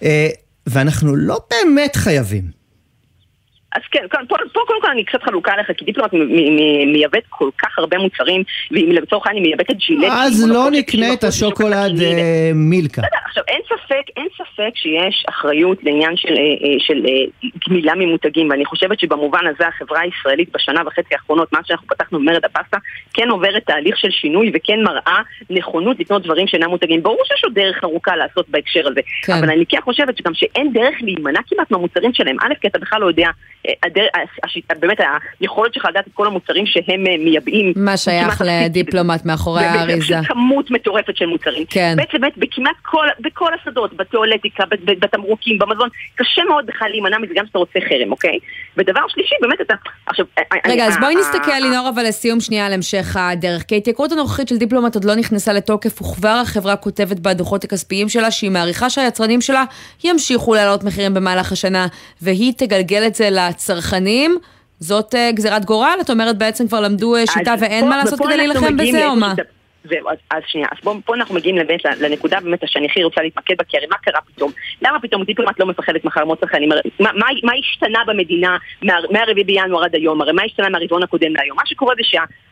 [0.67, 2.62] ואנחנו לא באמת חייבים.
[3.75, 6.13] אז כן, פה, פה קודם כל אני קצת חלוקה עליך, כי דיפלומט
[6.87, 10.13] מייבאת כל כך הרבה מוצרים, ואם לצורך העניין היא מייבאת את ג'ילט...
[10.13, 13.03] אז לא נקנה את השוקולד אה, מילקה.
[13.27, 17.07] עכשיו, אין ספק, אין ספק שיש אחריות לעניין של, אה, אה, של
[17.69, 22.45] גמילה ממותגים, ואני חושבת שבמובן הזה החברה הישראלית בשנה וחצי האחרונות, מאז שאנחנו פתחנו במרד
[22.45, 22.77] הפסטה,
[23.15, 27.03] כן עוברת תהליך של שינוי וכן מראה נכונות לקנות דברים שאינם מותגים.
[27.03, 29.33] ברור שיש עוד דרך ארוכה לעשות בהקשר הזה, כן.
[29.33, 32.37] אבל אני כן חושבת שגם שאין דרך להימנע כמעט מהמוצרים שלהם.
[32.41, 33.29] א', כי אתה בכלל לא יודע
[33.83, 34.07] הדר,
[34.45, 35.01] השיטה, באמת
[35.41, 37.73] היכולת שלך לדעת את כל המוצרים שהם אה, מייבאים.
[37.77, 40.17] מה שייך לדיפלומט מאחורי האריזה.
[40.25, 41.65] כמות מטורפת של מוצרים.
[41.71, 41.95] כן.
[41.97, 47.45] בעצם באמת בכמעט כל, בכל השדות, בתיאולטיקה, בתמרוקים, במזון, קשה מאוד בכלל להימנע מזה גם
[47.45, 48.39] כשאתה רוצה חרם, אוקיי?
[48.77, 49.75] ודבר שלישי, באמת אתה...
[50.07, 50.27] עכשיו...
[50.39, 53.63] אה, אה, רגע, אז בואי נסתכל, לינור, אבל לסיום שנייה על המשך הדרך.
[53.63, 58.31] כי ההתייקרות הנוכחית של דיפלומט עוד לא נכנסה לתוקף, וכבר החברה כותבת בדוחות הכספיים שלה
[58.31, 59.65] שהיא מעריכה שהיצרנים שלה
[60.05, 61.87] ימשיכו להעלות מחירים במהלך השנה,
[62.23, 64.39] והיא תגלגל את זה לצרכנים.
[64.81, 65.99] זאת uh, גזירת גורל?
[66.01, 69.35] את אומרת בעצם כבר למדו uh, שיטה ואין מה לעשות כדי להילחם בזה או מה?
[69.85, 73.23] זהו, אז, אז שנייה, אז פה, פה אנחנו מגיעים לבית, לנקודה באמת שאני הכי רוצה
[73.23, 74.53] להתמקד בה, כי הרי מה קרה פתאום?
[74.83, 76.69] למה פתאום דיפלומט לא מפחדת מחרמות צרכנים?
[76.69, 80.23] מה, מה, מה השתנה במדינה מה-4 בינואר עד היום?
[80.23, 81.57] הרי מה השתנה מהרבעון הקודם להיום?
[81.57, 82.03] מה שקורה זה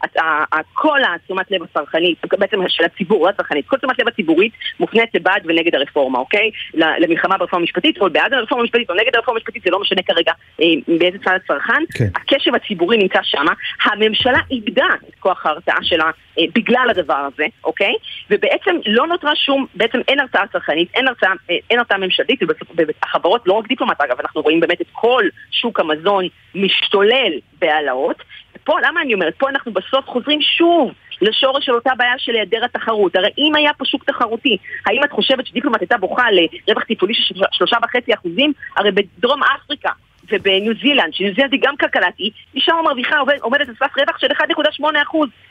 [0.06, 5.42] שכל התשומת לב הצרכנית, בעצם של הציבור, לא הצרכנית, כל תשומת לב הציבורית מופנית לבעד
[5.44, 6.50] ונגד הרפורמה, אוקיי?
[6.74, 10.32] למלחמה ברפורמה המשפטית, או בעד הרפורמה המשפטית או נגד הרפורמה המשפטית, זה לא משנה כרגע
[10.60, 10.66] אה,
[10.98, 11.82] באיזה צד הצרכן.
[11.94, 12.08] כן.
[12.14, 13.46] הקשב הציבורי נמצא שם.
[13.84, 16.10] הממשלה איבדה את כוח ההרתעה שלה
[16.54, 17.94] בגלל הדבר הזה, אוקיי?
[18.30, 22.40] ובעצם לא נותרה שום, בעצם אין הרתעה צרכנית, אין הרתעה, אה, אין הרתעה ממשלתית,
[22.76, 26.24] והחברות, לא רק דיפלומט אגב, אנחנו רואים באמת את כל שוק המזון
[26.54, 28.22] משתולל בהעלאות.
[28.64, 29.34] פה, למה אני אומרת?
[29.38, 33.16] פה אנחנו בסוף חוזרים שוב לשורש של אותה בעיה של היעדר התחרות.
[33.16, 37.34] הרי אם היה פה שוק תחרותי, האם את חושבת שדיפלומט הייתה בוכה לרווח טיפולי של
[37.52, 38.52] שלושה וחצי אחוזים?
[38.76, 39.90] הרי בדרום אפריקה
[40.30, 44.18] ובניו זילנד, שניו זילנד היא גם כלכלת אי, היא שם מרוויחה, עומדת על סף רווח
[44.18, 44.84] של 1.8%,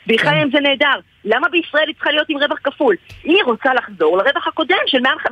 [0.06, 1.00] והיא חיה עם זה נהדר.
[1.24, 2.94] למה בישראל היא צריכה להיות עם רווח כפול?
[3.24, 5.28] היא רוצה לחזור לרווח הקודם של מעל 5%.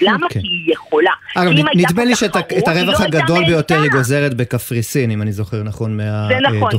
[0.00, 0.26] למה?
[0.26, 0.42] אוקיי.
[0.42, 1.10] כי היא יכולה.
[1.36, 2.36] אגב, נדמה לי שאת
[2.68, 6.30] הרווח לא הגדול ביותר היא גוזרת בקפריסין, אם אני זוכר נכון מהדוחות.
[6.42, 6.70] זה נכון,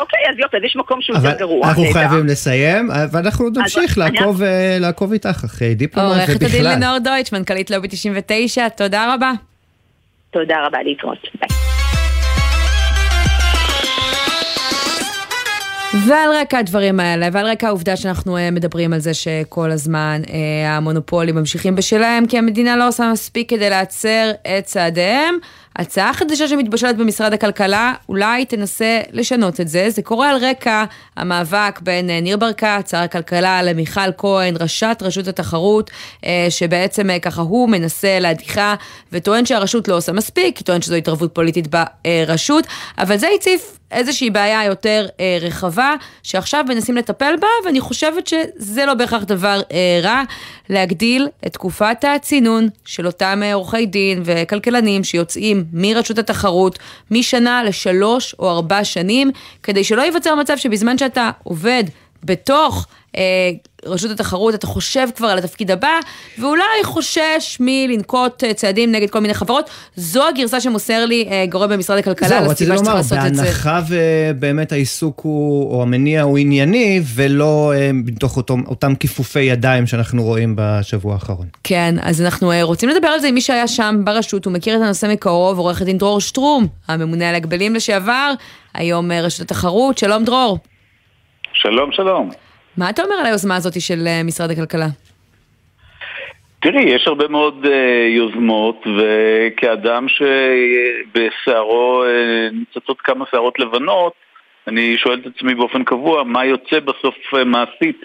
[0.00, 1.68] אוקיי, אז יופי, אז יש מקום שהוא יותר גרוע.
[1.68, 6.28] אנחנו חייבים לסיים, ואנחנו נמשיך אה, לעקוב איתך אחרי דיפלומט ובכלל.
[6.28, 9.32] עורכת הדין לינור דויטש, מנכ"לית לובי 99, תודה רבה.
[10.30, 11.18] תודה רבה, להתראות.
[11.40, 11.77] ביי.
[15.94, 20.76] ועל רקע הדברים האלה, ועל רקע העובדה שאנחנו אה, מדברים על זה שכל הזמן אה,
[20.76, 25.38] המונופולים ממשיכים בשלהם, כי המדינה לא עושה מספיק כדי להצר את צעדיהם,
[25.76, 29.90] הצעה חדשה שמתבשלת במשרד הכלכלה אולי תנסה לשנות את זה.
[29.90, 30.84] זה קורה על רקע
[31.16, 35.90] המאבק בין אה, ניר ברקת, שר הכלכלה, למיכל כהן, ראשת רשות התחרות,
[36.50, 38.74] שבעצם ככה הוא מנסה להדיחה
[39.12, 41.68] וטוען שהרשות לא עושה מספיק, טוען שזו התערבות פוליטית
[42.04, 42.66] ברשות,
[42.98, 48.86] אבל זה הציף איזושהי בעיה יותר אה, רחבה, שעכשיו מנסים לטפל בה, ואני חושבת שזה
[48.86, 50.22] לא בהכרח דבר אה, רע,
[50.68, 56.78] להגדיל את תקופת הצינון של אותם אה, עורכי דין וכלכלנים שיוצאים מרשות התחרות
[57.10, 59.30] משנה לשלוש או ארבע שנים,
[59.62, 61.84] כדי שלא ייווצר מצב שבזמן שאתה עובד
[62.24, 63.22] בתוך אה,
[63.86, 65.98] רשות התחרות, אתה חושב כבר על התפקיד הבא,
[66.38, 69.70] ואולי חושש מלנקוט אה, צעדים נגד כל מיני חברות.
[69.96, 73.42] זו הגרסה שמוסר לי אה, גורם במשרד הכלכלה לסיבה שצריך לעשות את זה.
[73.42, 78.56] זהו, רציתי לומר, בהנחה ובאמת העיסוק הוא, או המניע הוא ענייני, ולא אה, מתוך אותו,
[78.66, 81.46] אותם כיפופי ידיים שאנחנו רואים בשבוע האחרון.
[81.64, 84.82] כן, אז אנחנו רוצים לדבר על זה עם מי שהיה שם ברשות, הוא מכיר את
[84.82, 88.32] הנושא מקרוב, עורך הדין דרור שטרום, הממונה על הגבלים לשעבר,
[88.74, 89.98] היום רשות התחרות.
[89.98, 90.58] שלום דרור.
[91.52, 92.47] שלום, שלום.
[92.78, 94.86] מה אתה אומר על היוזמה הזאת של אה, משרד הכלכלה?
[96.60, 97.68] תראי, יש הרבה מאוד uh,
[98.16, 100.06] יוזמות, וכאדם
[101.08, 104.12] שבשערו uh, ניצצות כמה שערות לבנות,
[104.66, 108.00] אני שואל את עצמי באופן קבוע, מה יוצא בסוף uh, מעשית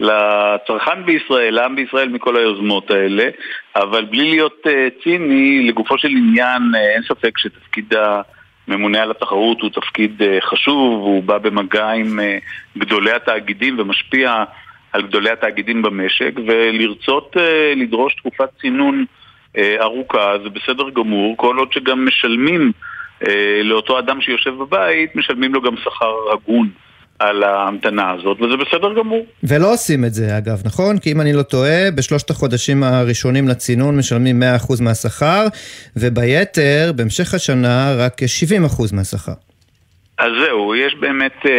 [0.00, 3.28] לצרכן בישראל, לעם בישראל מכל היוזמות האלה,
[3.76, 8.20] אבל בלי להיות uh, ציני, לגופו של עניין, uh, אין ספק שתפקיד ה...
[8.68, 12.38] ממונה על התחרות הוא תפקיד אה, חשוב, הוא בא במגע עם אה,
[12.78, 14.44] גדולי התאגידים ומשפיע
[14.92, 19.04] על גדולי התאגידים במשק, ולרצות אה, לדרוש תקופת צינון
[19.80, 22.72] ארוכה זה בסדר גמור, כל עוד שגם משלמים
[23.64, 26.68] לאותו אדם שיושב בבית, משלמים לו גם שכר הגון.
[27.18, 29.26] על ההמתנה הזאת, וזה בסדר גמור.
[29.42, 30.98] ולא עושים את זה אגב, נכון?
[30.98, 35.46] כי אם אני לא טועה, בשלושת החודשים הראשונים לצינון משלמים 100% מהשכר,
[35.96, 39.32] וביתר, בהמשך השנה, רק 70% מהשכר.
[40.18, 41.50] אז זהו, יש באמת אה,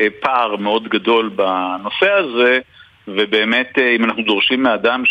[0.00, 2.58] אה, פער מאוד גדול בנושא הזה,
[3.08, 5.02] ובאמת אה, אם אנחנו דורשים מאדם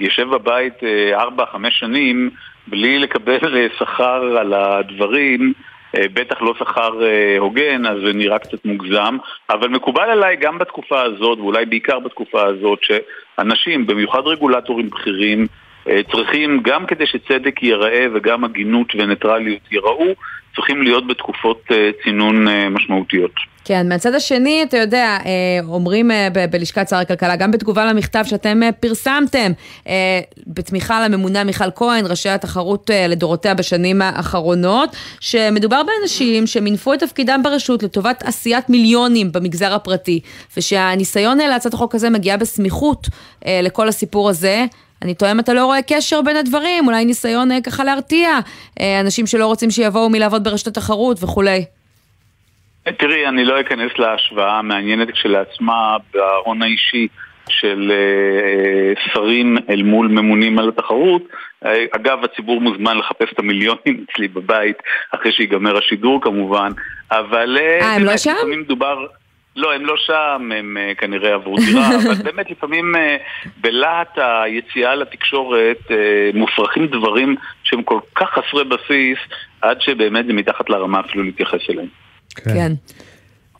[0.00, 0.74] שישב בבית
[1.14, 2.30] 4-5 אה, שנים
[2.66, 5.52] בלי לקבל אה, שכר על הדברים,
[5.96, 9.16] בטח לא שכר אה, הוגן, אז זה נראה קצת מוגזם,
[9.50, 15.46] אבל מקובל עליי גם בתקופה הזאת, ואולי בעיקר בתקופה הזאת, שאנשים, במיוחד רגולטורים בכירים,
[15.88, 20.14] אה, צריכים, גם כדי שצדק ייראה וגם הגינות וניטרליות ייראו,
[20.54, 21.62] צריכים להיות בתקופות
[22.02, 23.49] צינון משמעותיות.
[23.64, 25.30] כן, מהצד השני, אתה יודע, אה,
[25.68, 29.52] אומרים אה, בלשכת שר הכלכלה, גם בתגובה למכתב שאתם אה, פרסמתם,
[30.46, 37.82] בתמיכה לממונה מיכל כהן, ראשי התחרות לדורותיה בשנים האחרונות, שמדובר באנשים שמינפו את תפקידם ברשות
[37.82, 40.20] לטובת עשיית מיליונים במגזר הפרטי,
[40.56, 43.06] ושהניסיון להצעת החוק הזה מגיע בסמיכות
[43.48, 44.64] לכל הסיפור הזה.
[45.02, 48.38] אני טועה אם אתה לא רואה קשר בין הדברים, אולי ניסיון ככה להרתיע
[49.00, 51.64] אנשים שלא רוצים שיבואו מלעבוד ברשת התחרות וכולי.
[52.98, 57.08] תראי, אני לא אכנס להשוואה המעניינת כשלעצמה בהון האישי
[57.48, 61.22] של uh, שרים אל מול ממונים על התחרות.
[61.64, 64.76] Uh, אגב, הציבור מוזמן לחפש את המיליונים אצלי בבית,
[65.10, 66.70] אחרי שיגמר השידור כמובן,
[67.10, 67.58] אבל...
[67.60, 68.34] אה, הם לא שם?
[68.60, 69.06] מדובר...
[69.56, 74.94] לא, הם לא שם, הם uh, כנראה עברו דירה, אבל באמת לפעמים uh, בלהט היציאה
[74.94, 75.92] לתקשורת uh,
[76.34, 79.18] מופרכים דברים שהם כל כך חסרי בסיס,
[79.60, 81.88] עד שבאמת זה מתחת לרמה אפילו להתייחס אליהם.
[82.44, 82.54] כן.
[82.54, 82.72] כן.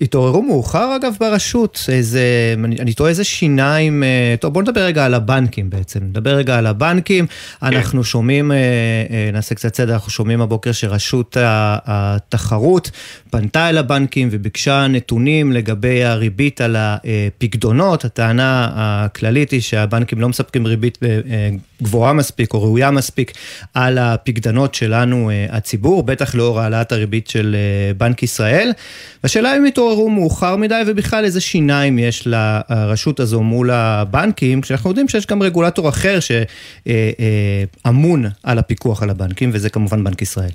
[0.00, 5.04] התעוררו מאוחר אגב ברשות, איזה, אני, אני טועה איזה שיניים, אה, טוב בוא נדבר רגע
[5.04, 7.66] על הבנקים בעצם, נדבר רגע על הבנקים, כן.
[7.66, 12.90] אנחנו שומעים, אה, אה, נעשה קצת סדר, אנחנו שומעים הבוקר שרשות התחרות
[13.30, 20.66] פנתה אל הבנקים וביקשה נתונים לגבי הריבית על הפקדונות, הטענה הכללית היא שהבנקים לא מספקים
[20.66, 20.98] ריבית
[21.82, 23.32] גבוהה מספיק או ראויה מספיק
[23.74, 27.56] על הפקדנות שלנו הציבור, בטח לאור העלאת הריבית של
[27.96, 28.72] בנק ישראל,
[29.22, 35.08] והשאלה אם התעוררו מאוחר מדי, ובכלל איזה שיניים יש לרשות הזו מול הבנקים, כשאנחנו יודעים
[35.08, 36.18] שיש גם רגולטור אחר
[37.86, 40.50] שאמון על הפיקוח על הבנקים, וזה כמובן בנק ישראל.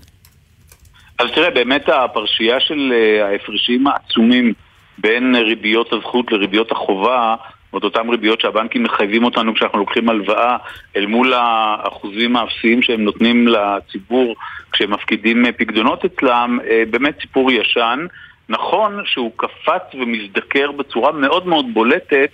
[1.20, 4.54] אז תראה, באמת הפרשייה של אה, ההפרשים העצומים
[4.98, 7.36] בין ריביות הזכות לריביות החובה,
[7.76, 10.58] עוד אותן ריביות שהבנקים מחייבים אותנו כשאנחנו לוקחים הלוואה
[10.96, 14.36] אל מול האחוזים האפסיים שהם נותנים לציבור
[14.72, 18.06] כשהם מפקידים פקדונות אצלם, אה, באמת סיפור ישן.
[18.50, 22.30] נכון שהוא קפץ ומזדקר בצורה מאוד מאוד בולטת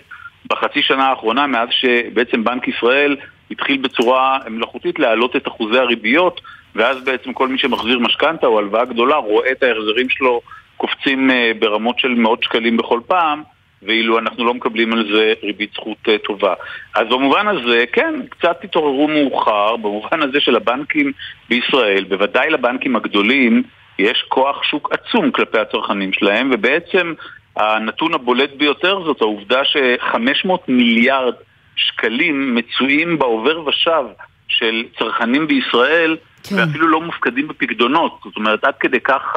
[0.46, 3.16] בחצי שנה האחרונה, מאז שבעצם בנק ישראל
[3.50, 6.40] התחיל בצורה מלאכותית להעלות את אחוזי הריביות,
[6.74, 10.40] ואז בעצם כל מי שמחזיר משכנתה או הלוואה גדולה רואה את ההחזרים שלו
[10.76, 13.42] קופצים ברמות של מאות שקלים בכל פעם,
[13.86, 16.54] ואילו אנחנו לא מקבלים על זה ריבית זכות טובה.
[16.94, 21.12] אז במובן הזה, כן, קצת התעוררו מאוחר, במובן הזה של הבנקים
[21.48, 23.62] בישראל, בוודאי לבנקים הגדולים,
[23.98, 27.14] יש כוח שוק עצום כלפי הצרכנים שלהם, ובעצם
[27.56, 31.34] הנתון הבולט ביותר זאת העובדה ש-500 מיליארד
[31.76, 34.04] שקלים מצויים בעובר ושב
[34.48, 36.56] של צרכנים בישראל, כן.
[36.56, 38.20] ואפילו לא מופקדים בפקדונות.
[38.24, 39.36] זאת אומרת, עד כדי כך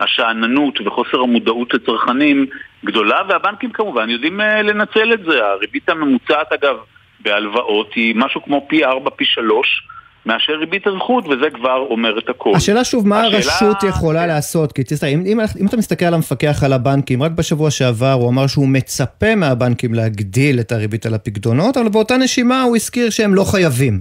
[0.00, 2.46] השאננות וחוסר המודעות לצרכנים
[2.84, 5.46] גדולה, והבנקים כמובן יודעים אה, לנצל את זה.
[5.46, 6.76] הריבית הממוצעת, אגב,
[7.20, 9.82] בהלוואות היא משהו כמו פי 4, פי 3.
[10.26, 12.52] מאשר ריבית הזכות, וזה כבר אומר את הכל.
[12.56, 13.36] השאלה שוב, מה השאלה...
[13.36, 14.72] הרשות יכולה לעשות?
[14.72, 18.28] כי תסתכל, אם, אם, אם אתה מסתכל על המפקח על הבנקים, רק בשבוע שעבר הוא
[18.28, 23.34] אמר שהוא מצפה מהבנקים להגדיל את הריבית על הפקדונות, אבל באותה נשימה הוא הזכיר שהם
[23.34, 24.00] לא חייבים.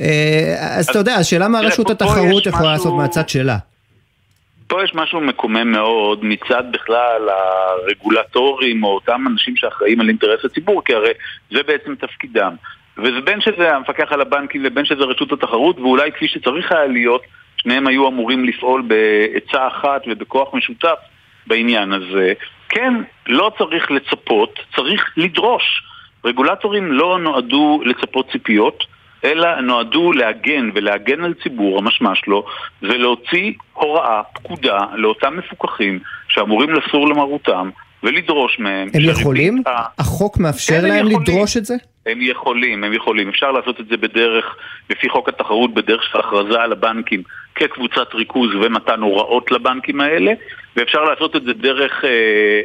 [0.00, 2.72] אה, אז, אז אתה יודע, השאלה מה רשות התחרות יכולה משהו...
[2.72, 3.56] לעשות מהצד שלה.
[4.66, 10.84] פה יש משהו מקומם מאוד מצד בכלל הרגולטורים או אותם אנשים שאחראים על אינטרס הציבור,
[10.84, 11.10] כי הרי
[11.50, 12.54] זה בעצם תפקידם.
[12.98, 17.22] וזה בין שזה המפקח על הבנקים ובין שזה רשות התחרות, ואולי כפי שצריך היה להיות,
[17.56, 20.98] שניהם היו אמורים לפעול בעצה אחת ובכוח משותף
[21.46, 22.32] בעניין הזה.
[22.68, 22.94] כן,
[23.26, 25.82] לא צריך לצפות, צריך לדרוש.
[26.24, 28.84] רגולטורים לא נועדו לצפות ציפיות,
[29.24, 32.44] אלא נועדו להגן ולהגן על ציבור, המשמע שלו,
[32.82, 35.98] ולהוציא הוראה, פקודה, לאותם מפוקחים
[36.28, 37.70] שאמורים לסור למרותם,
[38.02, 38.88] ולדרוש מהם...
[38.94, 39.62] הם יכולים?
[39.66, 40.00] ה...
[40.00, 41.20] החוק מאפשר כן, להם יכולים.
[41.20, 41.74] לדרוש את זה?
[42.06, 43.28] הם יכולים, הם יכולים.
[43.28, 44.56] אפשר לעשות את זה בדרך,
[44.90, 47.22] לפי חוק התחרות, בדרך של הכרזה על הבנקים
[47.54, 50.32] כקבוצת ריכוז ומתן הוראות לבנקים האלה,
[50.76, 52.10] ואפשר לעשות את זה דרך אה,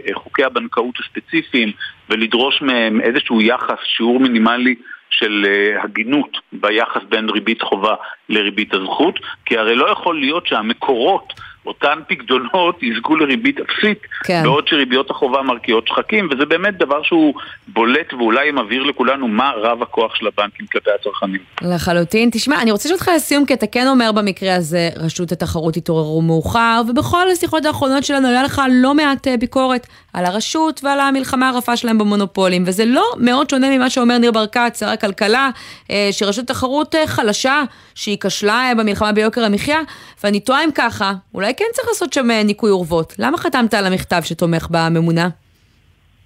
[0.08, 1.72] אה חוקי הבנקאות הספציפיים
[2.10, 4.76] ולדרוש מהם איזשהו יחס, שיעור מינימלי
[5.12, 7.96] של אה, הגינות ביחס בין ריבית חובה
[8.30, 11.34] לריבית הזכות, כי הרי לא יכול להיות שהמקורות
[11.66, 14.44] אותן פקדונות יזכו לריבית אפסית, כן.
[14.44, 17.34] בעוד שריביות החובה מרקיעות שחקים, וזה באמת דבר שהוא
[17.68, 21.42] בולט ואולי מבהיר לכולנו מה רב הכוח של הבנקים כלפי הצרכנים.
[21.62, 22.30] לחלוטין.
[22.32, 26.22] תשמע, אני רוצה לשאול אותך לסיום, כי אתה כן אומר במקרה הזה, רשות התחרות התעוררו
[26.22, 31.50] מאוחר, ובכל השיחות האחרונות שלנו היה לך לא מעט אה, ביקורת על הרשות ועל המלחמה
[31.50, 35.50] הרפה שלהם במונופולים, וזה לא מאוד שונה ממה שאומר ניר ברקת, שר הכלכלה,
[35.92, 37.64] אה, שרשות התחרות אה, חלשה,
[37.96, 39.80] שהיא כשלה במלחמה ביוקר המחיה,
[40.24, 43.14] ואני תוהה אם ככה, אולי אולי כן צריך לעשות שם אה, ניקוי אורוות.
[43.20, 45.30] למה חתמת על המכתב שתומך בממונה?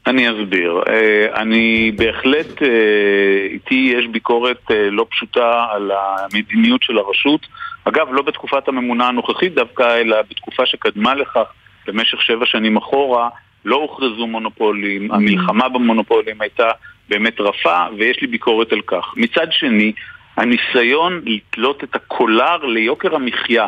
[0.07, 0.81] אני אסביר.
[0.88, 4.61] אה, אני בהחלט, אה, איתי יש ביקורת
[4.91, 7.47] לא פשוטה על המדיניות של הרשות.
[7.85, 11.47] אגב, לא בתקופת הממונה הנוכחית דווקא, אלא בתקופה שקדמה לכך,
[11.88, 13.29] במשך שבע שנים אחורה,
[13.65, 15.15] לא הוכרזו מונופולים, mm.
[15.15, 16.71] המלחמה במונופולים הייתה
[17.09, 19.05] באמת רפה, ויש לי ביקורת על כך.
[19.15, 19.91] מצד שני,
[20.38, 23.67] הניסיון לתלות את הקולר ליוקר המחיה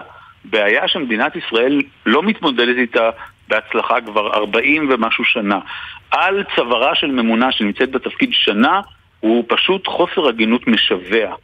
[0.50, 3.10] בעיה שמדינת ישראל לא מתמודדת איתה
[3.48, 5.60] בהצלחה כבר 40 ומשהו שנה.
[6.12, 8.82] על צווארה של ממונה שנמצאת בתפקיד שנה
[9.20, 11.36] הוא פשוט חוסר הגינות משווע.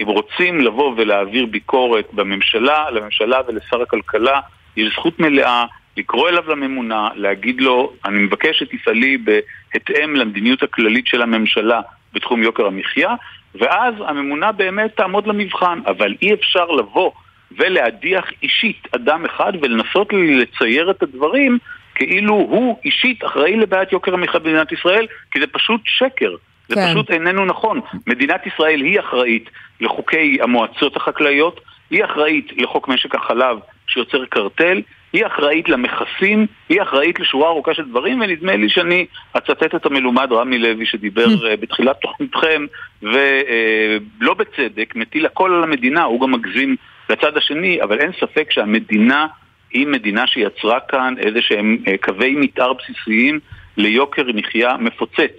[0.00, 4.40] אם רוצים לבוא ולהעביר ביקורת בממשלה, לממשלה ולשר הכלכלה,
[4.76, 5.64] יש זכות מלאה
[5.96, 11.80] לקרוא אליו לממונה, להגיד לו, אני מבקש שתפעלי בהתאם למדיניות הכללית של הממשלה
[12.12, 13.14] בתחום יוקר המחיה,
[13.54, 15.80] ואז הממונה באמת תעמוד למבחן.
[15.86, 17.10] אבל אי אפשר לבוא
[17.56, 21.58] ולהדיח אישית אדם אחד ולנסות לצייר את הדברים
[21.94, 26.34] כאילו הוא אישית אחראי לבעיית יוקר המחיה במדינת ישראל, כי זה פשוט שקר.
[26.68, 26.90] זה כן.
[26.90, 27.80] פשוט איננו נכון.
[28.06, 31.60] מדינת ישראל היא אחראית לחוקי המועצות החקלאיות,
[31.90, 37.88] היא אחראית לחוק משק החלב שיוצר קרטל, היא אחראית למכסים, היא אחראית לשורה ארוכה של
[37.88, 39.06] דברים, ונדמה לי שאני
[39.38, 42.66] אצטט את המלומד רמי לוי שדיבר אה, בתחילת תוכניתכם,
[43.02, 46.76] ולא בצדק, מטיל הכל על המדינה, הוא גם מגזים
[47.12, 49.26] לצד השני, אבל אין ספק שהמדינה
[49.72, 53.40] היא מדינה שיצרה כאן איזה שהם אה, קווי מתאר בסיסיים
[53.76, 55.36] ליוקר מחיה מפוצץ.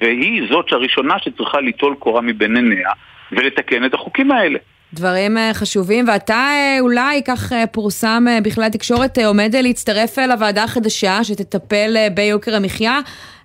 [0.00, 2.90] והיא זאת שהראשונה שצריכה ליטול קורה מבין עיניה
[3.32, 4.58] ולתקן את החוקים האלה.
[4.94, 11.96] דברים אה, חשובים, ואתה אה, אולי, כך פורסם בכלי התקשורת, עומד להצטרף לוועדה החדשה שתטפל
[12.14, 12.98] ביוקר המחיה.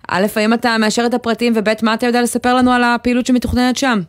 [0.10, 3.78] א', האם אתה מאשר את הפרטים, וב', מה אתה יודע לספר לנו על הפעילות שמתוכננת
[3.78, 4.00] שם?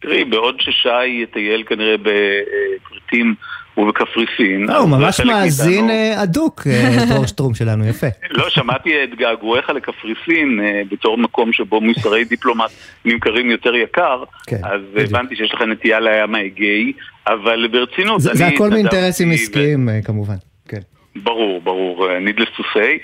[0.00, 3.34] תראי, בעוד ששי יטייל כנראה בפריטים
[3.76, 4.66] ובקפריסין.
[4.66, 8.06] לא, הוא ממש מאזין אה, אדוק, אה, דרור שטרום שלנו, יפה.
[8.38, 12.70] לא, שמעתי את געגועיך לקפריסין אה, בתור מקום שבו מוצרי דיפלומט
[13.04, 16.92] נמכרים יותר יקר, כן, אז הבנתי שיש לך נטייה לים האגאי,
[17.26, 20.36] אבל ברצינות, זה הכל מאינטרסים עסקיים כמובן,
[20.68, 20.80] כן.
[21.16, 22.98] ברור, ברור, needless to say.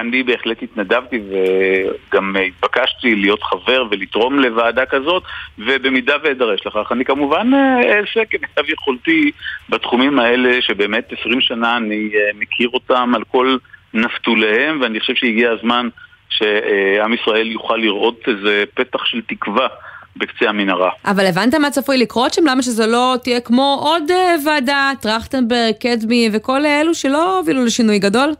[0.00, 5.22] אני בהחלט התנדבתי וגם התבקשתי להיות חבר ולתרום לוועדה כזאת,
[5.58, 9.30] ובמידה ואדרש לכך, אני כמובן אעשה כמיטב יכולתי
[9.68, 13.56] בתחומים האלה שבאמת 20 שנה אני מכיר אותם על כל
[13.94, 15.88] נפתוליהם, ואני חושב שהגיע הזמן
[16.28, 19.68] שעם ישראל יוכל לראות איזה פתח של תקווה.
[20.16, 20.90] בקצה המנהרה.
[21.04, 22.42] אבל הבנת מה צפוי לקרות שם?
[22.46, 27.98] למה שזה לא תהיה כמו עוד uh, ועדה, טרכטנברג, קדמי וכל אלו שלא הובילו לשינוי
[27.98, 28.32] גדול?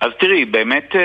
[0.00, 0.96] אז תראי, באמת uh,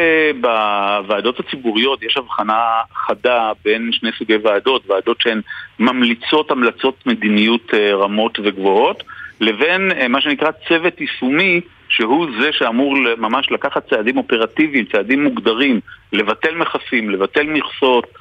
[0.41, 2.61] בוועדות הציבוריות יש הבחנה
[2.95, 5.41] חדה בין שני סוגי ועדות, ועדות שהן
[5.79, 9.03] ממליצות המלצות מדיניות uh, רמות וגבוהות,
[9.41, 15.79] לבין מה שנקרא צוות יישומי, שהוא זה שאמור ממש לקחת צעדים אופרטיביים, צעדים מוגדרים,
[16.13, 18.19] לבטל מכסים, לבטל מכסות, אה,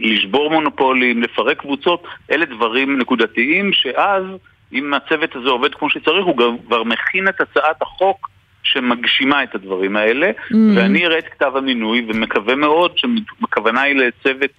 [0.00, 4.24] לשבור מונופולים, לפרק קבוצות, אלה דברים נקודתיים שאז,
[4.72, 6.36] אם הצוות הזה עובד כמו שצריך, הוא
[6.66, 8.30] כבר מכין את הצעת החוק
[8.62, 10.56] שמגשימה את הדברים האלה, mm.
[10.76, 14.50] ואני אראה את כתב המינוי ומקווה מאוד שהכוונה היא לצוות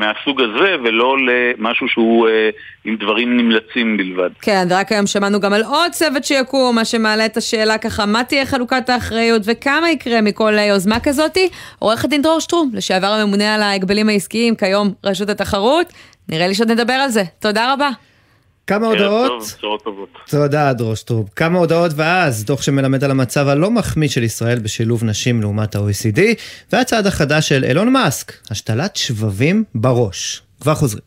[0.00, 2.50] מהסוג הזה, ולא למשהו שהוא אה,
[2.84, 4.30] עם דברים נמלצים בלבד.
[4.42, 8.24] כן, ורק היום שמענו גם על עוד צוות שיקום, מה שמעלה את השאלה ככה, מה
[8.24, 11.48] תהיה חלוקת האחריות וכמה יקרה מכל יוזמה כזאתי?
[11.78, 15.92] עורכת דין דרור שטרום, לשעבר הממונה על ההגבלים העסקיים, כיום רשות התחרות,
[16.28, 17.22] נראה לי שעוד נדבר על זה.
[17.38, 17.90] תודה רבה.
[18.70, 19.56] כמה הודעות?
[20.26, 21.28] תודה, דרושטרופ.
[21.36, 26.20] כמה הודעות ואז, דוח שמלמד על המצב הלא מחמיא של ישראל בשילוב נשים לעומת ה-OECD,
[26.72, 30.42] והצעד החדש של אילון מאסק, השתלת שבבים בראש.
[30.60, 31.02] כבר חוזרים.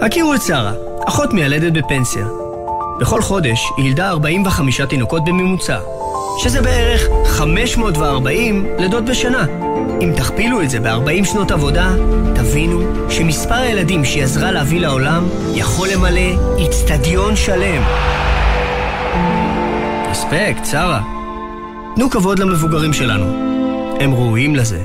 [0.00, 0.72] הכירו את שרה,
[1.08, 2.45] אחות מיילדת בפנסיה.
[3.00, 5.78] בכל חודש היא ילדה 45 תינוקות בממוצע,
[6.42, 9.46] שזה בערך 540 לידות בשנה.
[10.02, 11.90] אם תכפילו את זה ב-40 שנות עבודה,
[12.34, 15.24] תבינו שמספר הילדים שהיא עזרה להביא לעולם
[15.54, 17.82] יכול למלא איצטדיון שלם.
[20.12, 21.02] אספקט, שרה.
[21.96, 23.26] תנו כבוד למבוגרים שלנו.
[24.00, 24.82] הם ראויים לזה.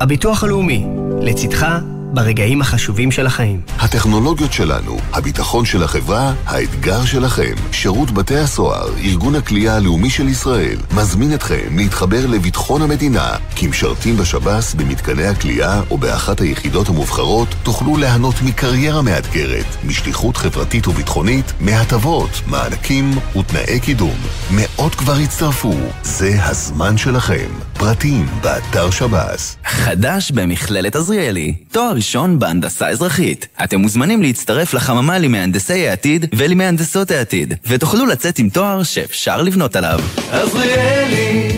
[0.00, 0.86] הביטוח הלאומי,
[1.20, 1.66] לצדך
[2.12, 3.60] ברגעים החשובים של החיים.
[3.78, 7.54] הטכנולוגיות שלנו, הביטחון של החברה, האתגר שלכם.
[7.72, 13.28] שירות בתי הסוהר, ארגון הכלייה הלאומי של ישראל, מזמין אתכם להתחבר לביטחון המדינה.
[13.56, 21.52] כמשרתים בשב"ס, במתקני הכלייה או באחת היחידות המובחרות, תוכלו ליהנות מקריירה מאתגרת, משליחות חברתית וביטחונית,
[21.60, 24.16] מהטבות, מענקים ותנאי קידום.
[24.50, 27.48] מאות כבר הצטרפו, זה הזמן שלכם.
[27.78, 29.56] פרטים, באתר שב"ס.
[29.64, 33.48] חדש במכללת עזריאלי, תואר ראשון בהנדסה אזרחית.
[33.64, 40.00] אתם מוזמנים להצטרף לחממה למהנדסי העתיד ולמהנדסות העתיד, ותוכלו לצאת עם תואר שאפשר לבנות עליו.
[40.30, 41.48] עזריאלי,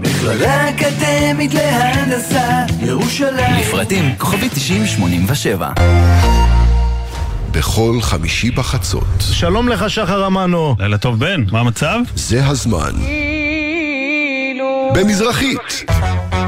[0.00, 3.60] מכללה אקדמית להנדסה, ירושלים.
[3.60, 5.72] לפרטים כוכבי 9087
[7.50, 9.04] בכל חמישי בחצות.
[9.20, 10.74] שלום לך שחר אמנו.
[10.78, 11.98] לילה טוב בן, מה המצב?
[12.14, 12.92] זה הזמן.
[14.94, 15.84] במזרחית.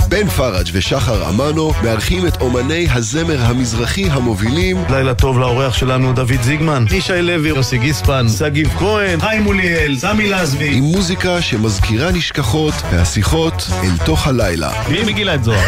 [0.08, 4.84] בן פראג' ושחר אמנו מארחים את אומני הזמר המזרחי המובילים.
[4.90, 10.28] לילה טוב לאורח שלנו דוד זיגמן, ישי לוי, יוסי גיספן, שגיב כהן, חיים מוליאל, סמי
[10.28, 10.74] לזבי.
[10.74, 14.72] עם מוזיקה שמזכירה נשכחות והשיחות אל תוך הלילה.
[14.90, 15.66] מי מגילה את זוהר?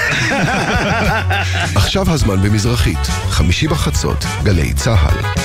[1.80, 5.40] עכשיו הזמן במזרחית, חמישי בחצות, גלי צה"ל.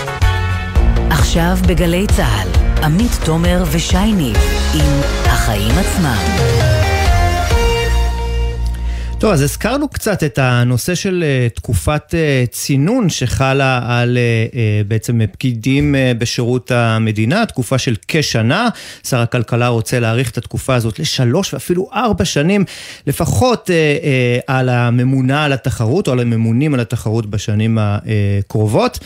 [1.09, 2.47] עכשיו בגלי צה"ל,
[2.83, 4.33] עמית תומר ושייני
[4.73, 6.74] עם החיים עצמם.
[9.26, 14.57] טוב, אז הזכרנו קצת את הנושא של uh, תקופת uh, צינון שחלה על uh,
[14.88, 18.69] בעצם פקידים בשירות המדינה, תקופה של כשנה.
[19.07, 22.63] שר הכלכלה רוצה להאריך את התקופה הזאת לשלוש ואפילו ארבע שנים,
[23.07, 23.69] לפחות
[24.47, 28.99] על הממונה על התחרות או על הממונים על התחרות בשנים הקרובות.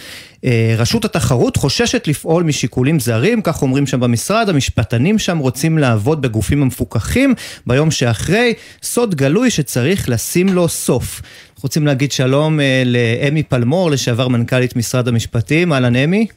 [0.46, 6.22] אה, רשות התחרות חוששת לפעול משיקולים זרים, כך אומרים שם במשרד, המשפטנים שם רוצים לעבוד
[6.22, 7.34] בגופים המפוקחים
[7.68, 11.22] ביום שאחרי, סוד גלוי שצריך לשים לו סוף.
[11.62, 16.28] רוצים להגיד שלום אה, לאמי פלמור, לשעבר מנכ"לית משרד המשפטים, אהלן אמי.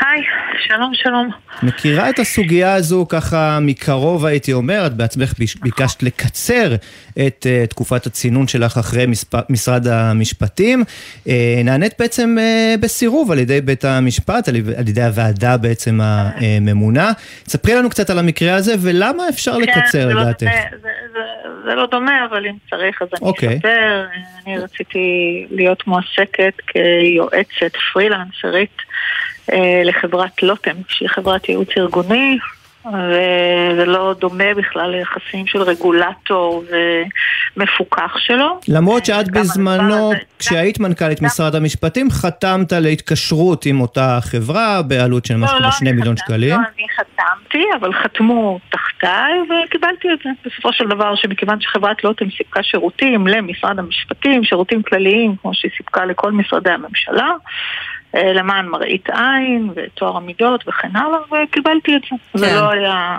[0.00, 0.22] היי,
[0.68, 1.30] שלום שלום.
[1.62, 6.74] מכירה את הסוגיה הזו ככה מקרוב הייתי אומר, את בעצמך ביקשת לקצר
[7.26, 9.34] את uh, תקופת הצינון שלך אחרי מספ...
[9.50, 10.82] משרד המשפטים.
[10.82, 11.30] Uh,
[11.64, 17.12] נענית בעצם uh, בסירוב על ידי בית המשפט, על, על ידי הוועדה בעצם הממונה.
[17.46, 20.42] ספרי לנו קצת על המקרה הזה ולמה אפשר כן, לקצר לא לדעתך.
[20.42, 23.56] זה, זה, זה, זה לא דומה, אבל אם צריך אז אני okay.
[23.56, 24.04] אספר.
[24.46, 28.82] אני רציתי להיות מועסקת כיועצת פרילנסרית.
[29.52, 32.38] אה, לחברת לוטם, שהיא חברת ייעוץ ארגוני,
[32.86, 36.64] וזה לא דומה בכלל ליחסים של רגולטור
[37.56, 38.60] ומפוקח שלו.
[38.68, 45.56] למרות שאת בזמנו, כשהיית מנכ"לית משרד המשפטים, חתמת להתקשרות עם אותה חברה בעלות של משהו
[45.56, 46.50] כמו לא, שני אני מיליון שקלים.
[46.50, 50.30] לא אני חתמתי, אבל חתמו תחתיי וקיבלתי את זה.
[50.46, 56.04] בסופו של דבר, שמכיוון שחברת לוטם סיפקה שירותים למשרד המשפטים, שירותים כלליים, כמו שהיא סיפקה
[56.04, 57.28] לכל משרדי הממשלה,
[58.14, 62.16] למען מראית עין וטוהר המידות וכן הלאה, וקיבלתי את זה.
[62.40, 62.54] זה כן.
[62.54, 63.18] לא היה...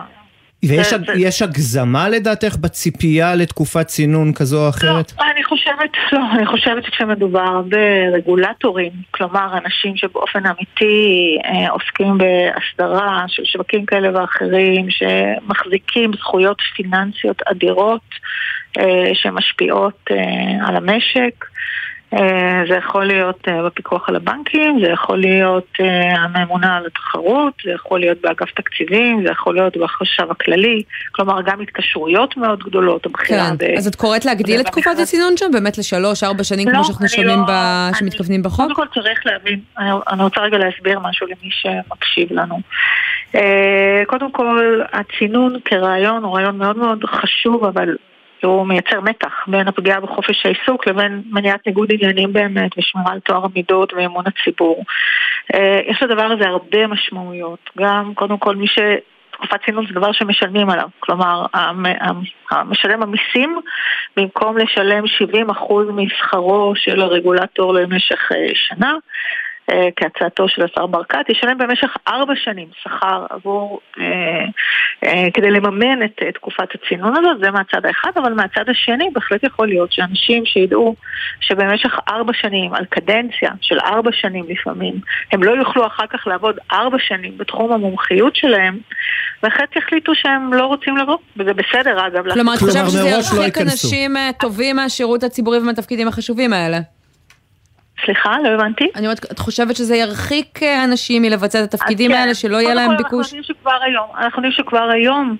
[0.65, 5.11] ויש זה- הג- זה- יש הגזמה לדעתך בציפייה לתקופת צינון כזו או אחרת?
[5.33, 13.43] אני חושבת, לא, אני חושבת שכשמדובר ברגולטורים, כלומר אנשים שבאופן אמיתי אה, עוסקים בהסדרה של
[13.45, 18.01] שווקים כאלה ואחרים, שמחזיקים זכויות פיננסיות אדירות
[18.79, 21.47] אה, שמשפיעות אה, על המשק, אה,
[22.67, 27.71] זה יכול להיות אה, בפיקוח על הבנקים, זה יכול להיות אה, הממונה על התחרות, זה
[27.71, 33.49] יכול להיות באגף תקציבים, זה יכול להיות בחשב הכללי, כלומר גם התקשרויות מאוד גדולות, הבחירה
[33.49, 36.73] כן, ב- אז את קוראת להגדיל את תקופת הצינון שם באמת לשלוש, ארבע שנים, לא,
[36.73, 38.65] כמו שאנחנו אני שומעים, לא- ב- שמתכוונים בחוק?
[38.65, 42.59] קודם כל צריך להבין, אני, אני רוצה רגע להסביר משהו למי שמקשיב לנו.
[43.35, 47.95] אה, קודם כל, הצינון כרעיון הוא רעיון מאוד מאוד חשוב, אבל
[48.43, 53.45] הוא מייצר מתח בין הפגיעה בחופש העיסוק לבין מניעת ניגוד עניינים באמת ושמירה על טוהר
[53.45, 54.83] המידות ואמון הציבור.
[55.53, 57.69] אה, יש לדבר הזה הרבה משמעויות.
[57.77, 58.79] גם, קודם כל, מי ש...
[59.33, 61.45] תקופת צינון זה דבר שמשלמים עליו, כלומר
[62.51, 63.59] המשלם המיסים
[64.17, 65.03] במקום לשלם
[65.49, 68.93] 70% משכרו של הרגולטור למשך אה, שנה
[69.95, 74.03] כהצעתו של השר ברקת, ישלם במשך ארבע שנים שכר עבור, אה,
[75.05, 79.43] אה, כדי לממן את אה, תקופת הצינון הזאת, זה מהצד האחד, אבל מהצד השני בהחלט
[79.43, 80.95] יכול להיות שאנשים שידעו
[81.39, 84.93] שבמשך ארבע שנים, על קדנציה של ארבע שנים לפעמים,
[85.31, 88.77] הם לא יוכלו אחר כך לעבוד ארבע שנים בתחום המומחיות שלהם,
[89.43, 92.33] בהחלט יחליטו שהם לא רוצים לבוא, וזה בסדר אגב.
[92.33, 96.79] כלומר, את חושבת שזה ירחיק אנשים אה, טובים מהשירות הציבורי ומהתפקידים החשובים האלה?
[98.05, 98.89] סליחה, לא הבנתי.
[98.95, 102.17] אני אומרת, את חושבת שזה ירחיק אה, אנשים מלבצע את התפקידים כן.
[102.17, 103.25] האלה, שלא יהיה להם ביקוש?
[103.25, 105.37] אנחנו יודעים שכבר היום, אנחנו יודעים שכבר היום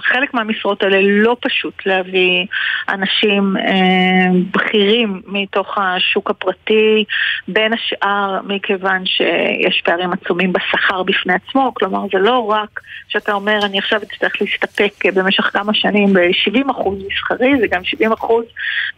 [0.00, 2.46] חלק מהמשרות האלה לא פשוט להביא
[2.88, 7.04] אנשים אה, בכירים מתוך השוק הפרטי,
[7.48, 13.58] בין השאר מכיוון שיש פערים עצומים בשכר בפני עצמו, כלומר זה לא רק שאתה אומר
[13.64, 18.24] אני עכשיו אצטרך להסתפק אה, במשך כמה שנים ב-70% משכרי, זה גם 70%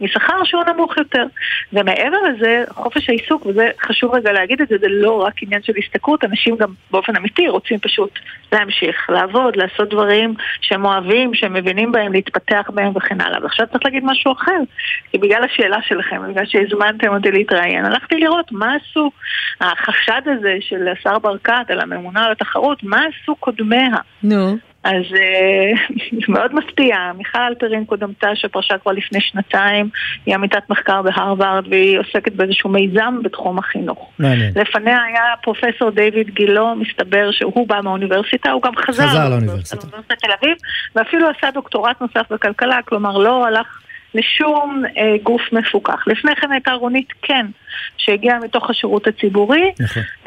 [0.01, 1.25] משכר שהוא נמוך יותר.
[1.73, 5.73] ומעבר לזה, חופש העיסוק, וזה חשוב רגע להגיד את זה, זה לא רק עניין של
[5.77, 8.19] השתכרות, אנשים גם באופן אמיתי רוצים פשוט
[8.51, 10.22] להמשיך, לעבוד, לעשות דברים
[10.61, 13.43] שהם אוהבים, שהם מבינים בהם, להתפתח בהם וכן הלאה.
[13.43, 14.59] ועכשיו צריך להגיד משהו אחר,
[15.11, 19.11] כי בגלל השאלה שלכם, בגלל שהזמנתם אותי להתראיין, הלכתי לראות מה עשו
[19.61, 23.97] החשד הזה של השר ברקת על הממונה על התחרות, מה עשו קודמיה.
[24.23, 24.57] נו.
[24.83, 25.71] אז אה,
[26.33, 29.89] מאוד מפתיע, מיכל אלפרין קודמתה שפרשה כבר לפני שנתיים,
[30.25, 34.11] היא עמיתת מחקר בהרווארד והיא עוסקת באיזשהו מיזם בתחום החינוך.
[34.19, 34.51] מעניין.
[34.55, 39.75] לפניה היה פרופסור דיוויד גילו, מסתבר שהוא בא מהאוניברסיטה, הוא גם חזר, חזר לאוניברסיטה.
[39.75, 40.57] לאוניברסיטת תל אביב,
[40.95, 43.82] ואפילו עשה דוקטורט נוסף בכלכלה, כלומר לא הלך
[44.15, 46.07] לשום אה, גוף מפוקח.
[46.07, 47.45] לפני כן הייתה רונית קן,
[47.97, 49.71] שהגיעה מתוך השירות הציבורי.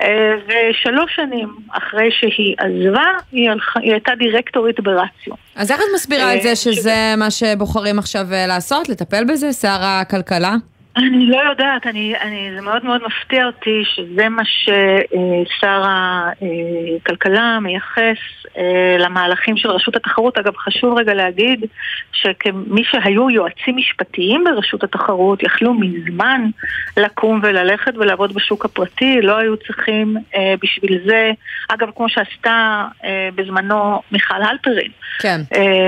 [0.03, 5.35] אה, ושלוש שנים אחרי שהיא עזבה, היא, הלכה, היא הייתה דירקטורית ברציו.
[5.57, 8.89] אז איך את מסבירה את אה, זה שזה מה שבוחרים עכשיו אה, לעשות?
[8.89, 9.53] לטפל בזה?
[9.53, 10.55] שר הכלכלה?
[10.97, 15.83] אני לא יודעת, אני, אני, זה מאוד מאוד מפתיע אותי שזה מה ששר
[17.03, 18.19] הכלכלה מייחס
[18.59, 20.39] אה, למהלכים של רשות התחרות.
[20.39, 21.65] אגב, חשוב רגע להגיד
[22.13, 26.41] שכמי שהיו יועצים משפטיים ברשות התחרות יכלו מזמן
[26.97, 31.31] לקום וללכת ולעבוד בשוק הפרטי, לא היו צריכים אה, בשביל זה,
[31.69, 34.91] אגב, כמו שעשתה אה, בזמנו מיכל הלפרין.
[35.19, 35.41] כן.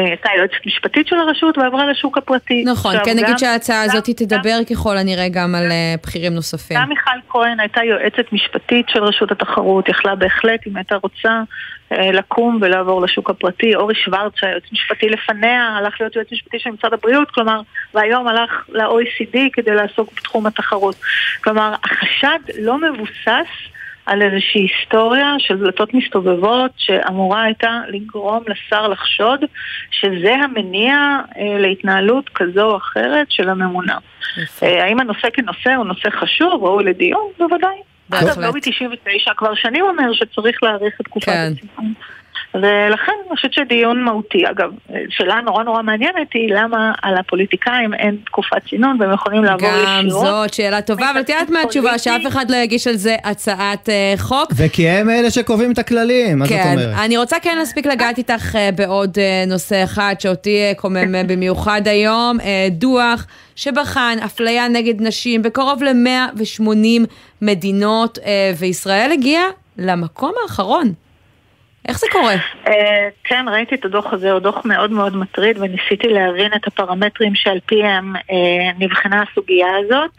[0.07, 2.65] הייתה יועצת משפטית של הרשות ועברה לשוק הפרטי.
[2.67, 6.77] נכון, עכשיו, כן נגיד שההצעה הזאת תדבר ככל הנראה גם על אה, בכירים נוספים.
[6.77, 11.43] גם מיכל כהן הייתה יועצת משפטית של רשות התחרות, יכלה בהחלט, אם הייתה רוצה,
[11.93, 13.75] אה, לקום ולעבור לשוק הפרטי.
[13.75, 17.61] אורי שוורץ, שהיועץ משפטי לפניה, הלך להיות יועץ משפטי של משרד הבריאות, כלומר,
[17.95, 20.97] והיום הלך ל-OECD כדי לעסוק בתחום התחרות.
[21.45, 23.49] כלומר, החשד לא מבוסס
[24.09, 29.41] על איזושהי היסטוריה של דלתות מסתובבות שאמורה הייתה לגרום לשר לחשוד
[29.91, 30.95] שזה המניע
[31.39, 33.99] אה, להתנהלות כזו או אחרת של הממונה.
[34.63, 37.27] אה, האם הנושא כנושא הוא נושא חשוב, ראוי לדיון?
[37.39, 37.77] בוודאי.
[38.11, 38.45] אגב, בהחלט.
[38.45, 41.53] לובי 99 כבר שנים אומר שצריך להאריך את תקופת כן.
[41.57, 41.95] הציון.
[42.63, 44.51] ולכן אני חושבת שדיון מהותי.
[44.51, 44.71] אגב,
[45.09, 50.07] שאלה נורא נורא מעניינת היא למה על הפוליטיקאים אין תקופת צינון והם יכולים לעבור גם
[50.07, 50.27] ישירות.
[50.27, 54.15] זאת שאלה טובה, אבל תראה את מהתשובה שאף אחד לא יגיש על זה הצעת אה,
[54.17, 54.53] חוק.
[54.57, 56.99] וכי הם אלה שקובעים את הכללים, מה זאת כן, אומרת?
[57.05, 62.39] אני רוצה כן להספיק לגעת איתך אה, בעוד אה, נושא אחד שאותי קומם במיוחד היום,
[62.71, 67.07] דוח שבחן אפליה נגד נשים בקרוב ל-180
[67.43, 68.19] מדינות,
[68.59, 69.45] וישראל הגיעה
[69.79, 70.93] למקום האחרון.
[71.89, 72.35] איך זה קורה?
[72.67, 77.35] אה, כן, ראיתי את הדוח הזה, הוא דוח מאוד מאוד מטריד וניסיתי להבין את הפרמטרים
[77.35, 80.11] שעל פיהם אה, נבחנה הסוגיה הזאת.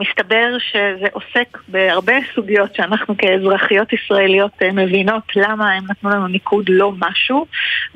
[0.00, 6.64] מסתבר שזה עוסק בהרבה סוגיות שאנחנו כאזרחיות ישראליות אה, מבינות למה הם נתנו לנו ניקוד
[6.68, 7.46] לא משהו,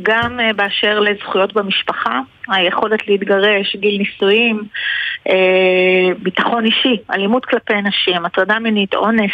[0.03, 4.62] גם באשר לזכויות במשפחה, היכולת להתגרש, גיל נישואים,
[6.18, 9.32] ביטחון אישי, אלימות כלפי נשים, הטרדה מינית, אונס.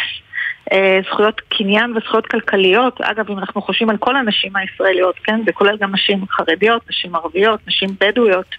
[0.73, 3.01] אה, זכויות קניין וזכויות כלכליות.
[3.01, 5.41] אגב, אם אנחנו חושבים על כל הנשים הישראליות, כן?
[5.45, 8.55] זה כולל גם נשים חרדיות, נשים ערביות, נשים בדואיות.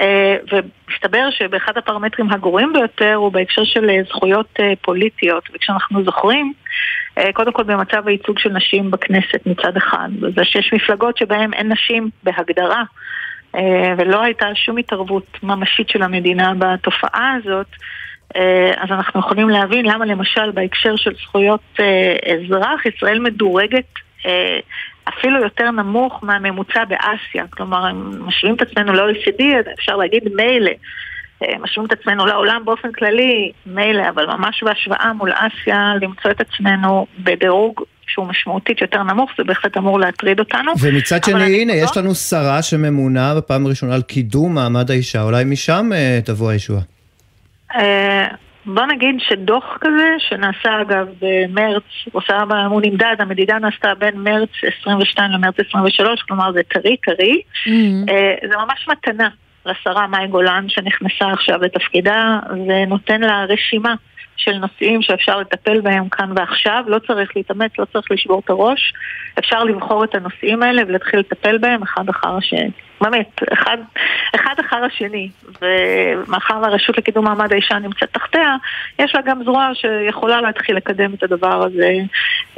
[0.00, 5.44] אה, ומסתבר שבאחד הפרמטרים הגרועים ביותר הוא בהקשר של אה, זכויות פוליטיות.
[5.54, 6.52] וכשאנחנו זוכרים,
[7.34, 12.10] קודם כל במצב הייצוג של נשים בכנסת מצד אחד, וזה שיש מפלגות שבהן אין נשים
[12.22, 12.82] בהגדרה.
[13.98, 17.66] ולא הייתה שום התערבות ממשית של המדינה בתופעה הזאת,
[18.76, 23.84] אז אנחנו יכולים להבין למה למשל בהקשר של זכויות אה, אזרח, ישראל מדורגת
[24.26, 24.58] אה,
[25.08, 27.44] אפילו יותר נמוך מהממוצע באסיה.
[27.50, 29.42] כלומר, אם משווים את עצמנו ל-OECD,
[29.78, 30.70] אפשר להגיד מילא.
[31.42, 36.40] אה, משווים את עצמנו לעולם באופן כללי, מילא, אבל ממש בהשוואה מול אסיה, למצוא את
[36.40, 40.72] עצמנו בדירוג שהוא משמעותית יותר נמוך, זה בהחלט אמור להטריד אותנו.
[40.80, 45.90] ומצד שני, הנה, יש לנו שרה שממונה בפעם הראשונה על קידום מעמד האישה, אולי משם
[45.94, 46.97] אה, תבוא הישועה.
[47.76, 48.26] אה,
[48.66, 52.38] בוא נגיד שדוח כזה, שנעשה אגב במרץ, הוא עושה,
[52.70, 54.50] הוא נמדד, המדידה נעשתה בין מרץ
[54.80, 57.42] 22 למרץ 23, כלומר זה טרי טרי,
[58.08, 59.28] אה, זה ממש מתנה
[59.66, 63.94] לשרה מאי גולן שנכנסה עכשיו לתפקידה, ונותן לה רשימה
[64.38, 68.92] של נושאים שאפשר לטפל בהם כאן ועכשיו, לא צריך להתאמץ, לא צריך לשבור את הראש,
[69.38, 72.70] אפשר לבחור את הנושאים האלה ולהתחיל לטפל בהם אחד אחר השני.
[73.00, 73.78] באמת, אחד,
[74.34, 75.28] אחד אחר השני,
[75.62, 78.56] ומאחר והרשות לקידום מעמד האישה נמצאת תחתיה,
[78.98, 81.92] יש לה גם זרוע שיכולה להתחיל לקדם את הדבר הזה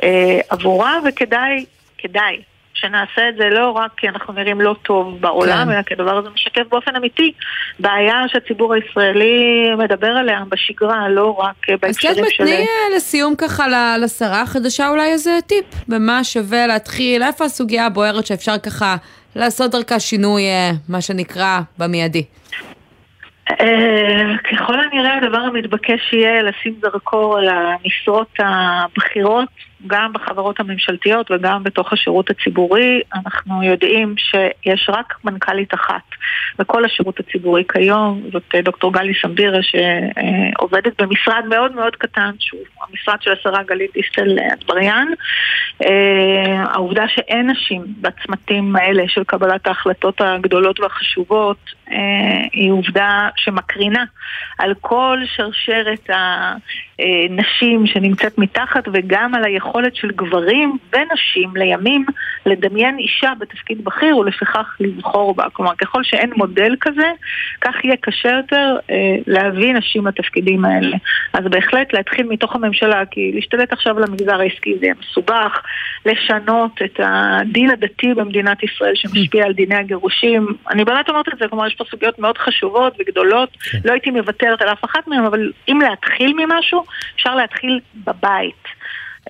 [0.02, 1.64] אה, עבורה, וכדאי,
[1.98, 2.42] כדאי
[2.74, 5.72] שנעשה את זה לא רק כי אנחנו נראים לא טוב בעולם, כן.
[5.72, 7.32] אלא כי הדבר הזה משקף באופן אמיתי
[7.78, 12.44] בעיה שהציבור הישראלי מדבר עליה בשגרה, לא רק אז בהקשרים של...
[12.44, 13.66] תני אה, לסיום ככה
[13.98, 18.96] לשרה החדשה אולי איזה טיפ, במה שווה להתחיל, איפה הסוגיה הבוערת שאפשר ככה
[19.36, 22.24] לעשות דרכה שינוי, אה, מה שנקרא, במיידי.
[23.50, 29.48] אה, ככל הנראה הדבר המתבקש יהיה לשים זרקור על המשרות הבכירות,
[29.86, 33.00] גם בחברות הממשלתיות וגם בתוך השירות הציבורי.
[33.14, 36.02] אנחנו יודעים שיש רק מנכ"לית אחת
[36.58, 42.60] בכל השירות הציבורי כיום, זאת אה, דוקטור גלי סמבירה שעובדת במשרד מאוד מאוד קטן, שהוא
[42.88, 45.06] המשרד של השרה גלית דיסטל אטבריאן.
[45.84, 51.58] אה, העובדה שאין נשים בצמתים האלה של קבלת ההחלטות הגדולות והחשובות
[51.90, 51.96] אה,
[52.52, 54.04] היא עובדה שמקרינה
[54.58, 56.10] על כל שרשרת
[57.28, 62.04] הנשים שנמצאת מתחת וגם על היכולת של גברים ונשים לימים
[62.46, 65.44] לדמיין אישה בתפקיד בכיר ולפיכך לבחור בה.
[65.52, 67.10] כלומר, ככל שאין מודל כזה,
[67.60, 70.96] כך יהיה קשה יותר אה, להביא נשים לתפקידים האלה.
[71.32, 75.62] אז בהחלט להתחיל מתוך הממשלה, כי להשתלט עכשיו על המגזר העסקי זה יהיה מסובך,
[76.06, 80.46] לשנות את הדין הדתי במדינת ישראל שמשפיע על דיני הגירושים.
[80.70, 84.62] אני באמת אומרת את זה, כלומר יש פה סוגיות מאוד חשובות וגדולות, לא הייתי מוותרת
[84.62, 86.84] על אף אחת מהן, אבל אם להתחיל ממשהו,
[87.16, 88.80] אפשר להתחיל בבית.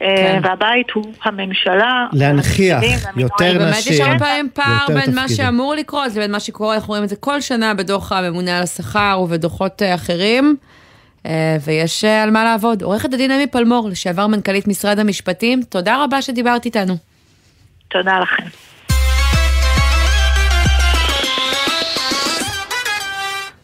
[0.03, 2.07] אה, והבית הוא הממשלה.
[2.13, 3.59] להנכיח יותר והמינויים.
[3.59, 5.29] באמת יש הרבה פעמים פער בין מה.
[5.29, 9.21] שאמור לקרות לבין מה שקורה, אנחנו רואים את זה כל שנה בדוח הממונה על השכר
[9.25, 10.57] ובדוחות אה, אחרים,
[11.27, 12.83] אה, ויש על מה לעבוד.
[12.83, 16.97] עורכת הדין אמי פלמור, לשעבר מנכ"לית משרד המשפטים, תודה רבה שדיברת איתנו.
[17.89, 18.70] תודה לכם.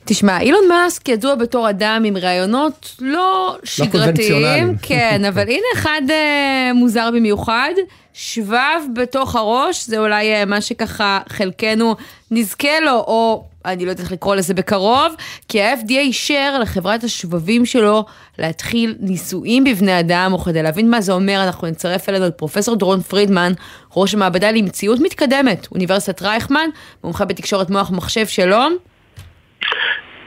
[0.06, 4.76] תשמע, אילון מאסק ידוע בתור אדם עם רעיונות לא שגרתיים, קונבנציונליים.
[4.82, 7.70] כן, אבל הנה אחד אה, מוזר במיוחד,
[8.12, 11.96] שבב בתוך הראש, זה אולי אה, מה שככה חלקנו
[12.30, 15.14] נזכה לו, או אני לא יודעת איך לקרוא לזה בקרוב,
[15.48, 18.04] כי ה-FDA אישר לחברת השבבים שלו
[18.38, 22.76] להתחיל ניסויים בבני אדם, או כדי להבין מה זה אומר, אנחנו נצרף אלינו את פרופסור
[22.76, 23.52] דורון פרידמן,
[23.96, 26.68] ראש המעבדה למציאות מתקדמת, אוניברסיטת רייכמן,
[27.04, 28.76] מומחה בתקשורת מוח ומחשב, שלום.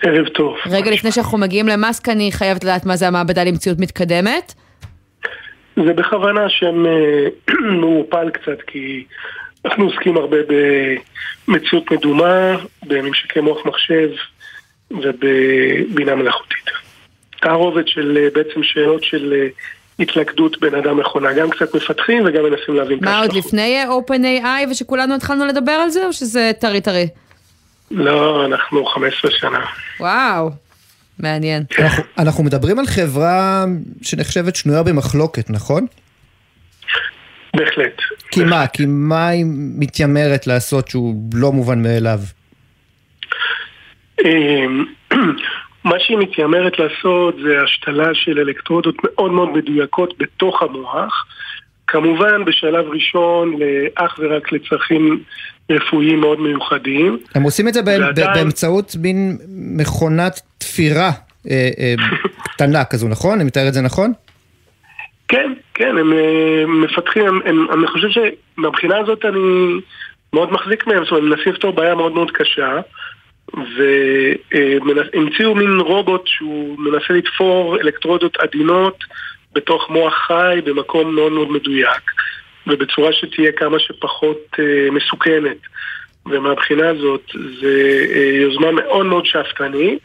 [0.02, 0.58] ערב טוב.
[0.66, 4.54] רגע לפני שאנחנו מגיעים למאסק, אני חייבת לדעת מה זה המעבדה למציאות מתקדמת.
[5.76, 7.28] זה בכוונה שם אה,
[7.82, 9.04] מעורפל קצת, כי
[9.66, 10.38] אנחנו עוסקים הרבה
[11.48, 14.10] במציאות מדומה, בממשקי מוח מחשב
[14.92, 16.70] ובבינה מלאכותית.
[17.42, 19.48] תערובת של אה, בעצם שאלות של אה,
[20.00, 24.70] התלכדות בין אדם מכונה, גם קצת מפתחים וגם מנסים להבין את מה, עוד לפני OpenAI
[24.72, 27.08] ושכולנו התחלנו לדבר על זה, או שזה טרי טרי?
[27.92, 29.66] לא, אנחנו 15 שנה.
[30.00, 30.52] וואו,
[31.20, 31.64] מעניין.
[31.80, 33.66] אנחנו- אנחנו מדברים על חברה
[34.02, 35.86] שנחשבת שנויה במחלוקת, נכון?
[37.56, 38.02] בהחלט.
[38.32, 38.68] כי מה?
[38.68, 39.46] כי מה היא
[39.80, 42.20] מתיימרת לעשות שהוא לא מובן מאליו?
[44.26, 44.86] אמ,
[45.90, 51.26] מה שהיא מתיימרת לעשות זה השתלה של אלקטרודות מאוד מאוד מדויקות בתוך המוח.
[51.92, 53.56] כמובן בשלב ראשון
[53.96, 55.24] אך ורק לצרכים
[55.72, 57.18] רפואיים מאוד מיוחדים.
[57.36, 59.38] הם עושים את זה ועדיין- באמצעות מין
[59.78, 61.12] מכונת תפירה
[61.50, 61.94] אה, אה,
[62.44, 63.34] קטנה כזו, נכון?
[63.36, 64.14] אני מתאר את זה נכון?
[65.28, 69.74] כן, כן, הם אה, מפתחים, הם, הם, אני חושב שמבחינה הזאת אני
[70.34, 72.80] מאוד מחזיק מהם, זאת אומרת, הם מנסים לפתור בעיה מאוד מאוד קשה,
[74.54, 79.04] והמציאו מין רובוט שהוא מנסה לתפור אלקטרודות עדינות
[79.54, 82.12] בתוך מוח חי במקום מאוד מאוד מדויק,
[82.68, 85.58] ובצורה שתהיה כמה שפחות אה, מסוכנת.
[86.26, 87.68] ומהבחינה הזאת זו
[88.16, 90.02] אה, יוזמה מאוד מאוד שאפתנית,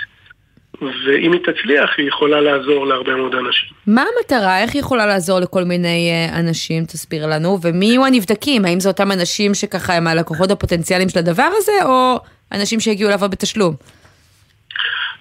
[0.82, 3.68] ואם היא תצליח היא יכולה לעזור להרבה מאוד אנשים.
[3.86, 4.62] מה המטרה?
[4.62, 6.84] איך היא יכולה לעזור לכל מיני אה, אנשים?
[6.84, 7.58] תסביר לנו.
[7.62, 8.64] ומי יהיו הנבדקים?
[8.64, 12.18] האם זה אותם אנשים שככה הם הלקוחות הפוטנציאליים של הדבר הזה, או
[12.52, 13.74] אנשים שהגיעו לעבוד בתשלום?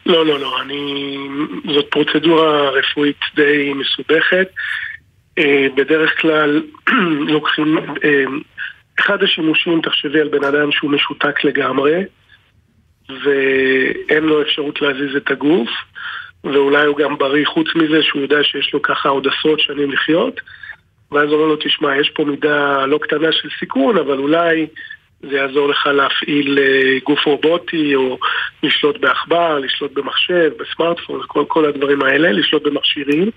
[0.06, 1.18] לא, לא, לא, אני...
[1.74, 4.48] זאת פרוצדורה רפואית די מסובכת.
[5.38, 6.62] אה, בדרך כלל
[7.34, 7.78] לוקחים...
[7.78, 8.24] אה,
[9.00, 12.04] אחד השימושים, תחשבי על בן אדם שהוא משותק לגמרי,
[13.10, 15.70] ואין לו אפשרות להזיז את הגוף,
[16.44, 20.40] ואולי הוא גם בריא חוץ מזה שהוא יודע שיש לו ככה עוד עשרות שנים לחיות,
[21.12, 24.68] ואז אומר לו, תשמע, יש פה מידה לא קטנה של סיכון, אבל אולי
[25.30, 28.18] זה יעזור לך להפעיל אה, גוף רובוטי, או
[28.64, 33.32] לשלוט בעכבר, לשלוט במחשב, בסמארטפון, כל, כל הדברים האלה, לשלוט במכשירים.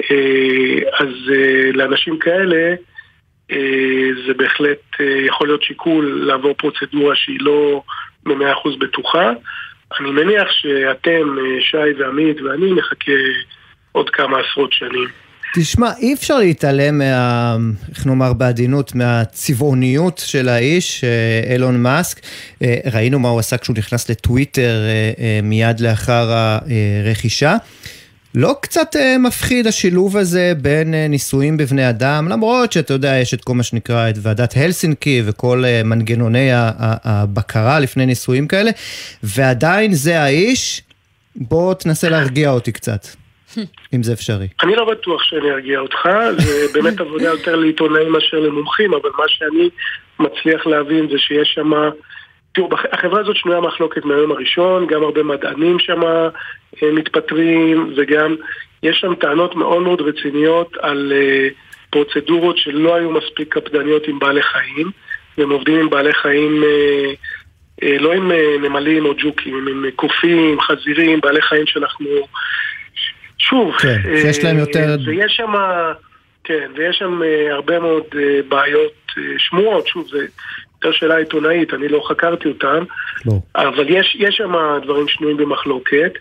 [0.00, 2.74] אה, אז אה, לאנשים כאלה
[4.26, 4.80] זה בהחלט
[5.26, 7.82] יכול להיות שיקול לעבור פרוצדורה שהיא לא
[8.22, 9.32] במאה אחוז בטוחה.
[10.00, 13.12] אני מניח שאתם, שי ועמית ואני, נחכה
[13.92, 15.08] עוד כמה עשרות שנים.
[15.56, 17.56] תשמע, אי אפשר להתעלם מה...
[17.90, 22.20] איך נאמר בעדינות, מהצבעוניות של האיש, אה, אילון מאסק.
[22.62, 24.82] אה, ראינו מה הוא עשה כשהוא נכנס לטוויטר
[25.18, 26.32] אה, מיד לאחר
[27.04, 27.56] הרכישה.
[28.34, 33.54] לא קצת מפחיד השילוב הזה בין ניסויים בבני אדם, למרות שאתה יודע, יש את כל
[33.54, 38.70] מה שנקרא את ועדת הלסינקי וכל מנגנוני הבקרה לפני ניסויים כאלה,
[39.22, 40.82] ועדיין זה האיש,
[41.36, 43.06] בוא תנסה להרגיע אותי קצת,
[43.94, 44.48] אם זה אפשרי.
[44.62, 49.24] אני לא בטוח שאני ארגיע אותך, זה באמת עבודה יותר לעיתונאים מאשר למומחים, אבל מה
[49.28, 49.70] שאני
[50.18, 51.72] מצליח להבין זה שיש שם...
[52.54, 58.36] תראו, החברה הזאת שנויה מחלוקת מהיום הראשון, גם הרבה מדענים שם אה, מתפטרים, וגם
[58.82, 61.48] יש שם טענות מאוד מאוד רציניות על אה,
[61.90, 64.90] פרוצדורות שלא היו מספיק קפדניות עם בעלי חיים,
[65.38, 68.32] והם עובדים עם בעלי חיים, אה, לא עם
[68.62, 72.06] נמלים או ג'וקים, עם קופים, חזירים, בעלי חיים שאנחנו...
[73.48, 75.52] שוב, כן, שיש להם אה, יותר- ויש שם,
[76.44, 80.26] כן, ויש שם אה, הרבה מאוד אה, בעיות, אה, שמועות, שוב, זה
[80.74, 82.78] יותר שאלה עיתונאית, אני לא חקרתי אותן,
[83.26, 83.32] לא.
[83.56, 86.12] אבל יש, יש שם דברים שנויים במחלוקת,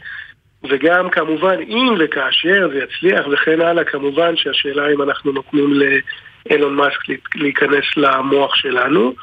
[0.70, 7.10] וגם כמובן אם וכאשר זה יצליח וכן הלאה, כמובן שהשאלה אם אנחנו נותנים לאילון מאסק
[7.10, 9.14] לה- להיכנס למוח שלנו.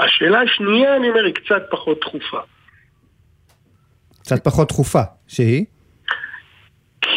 [0.00, 2.38] השאלה השנייה, אני אומר, היא קצת פחות דחופה.
[4.22, 5.64] קצת פחות דחופה, שהיא?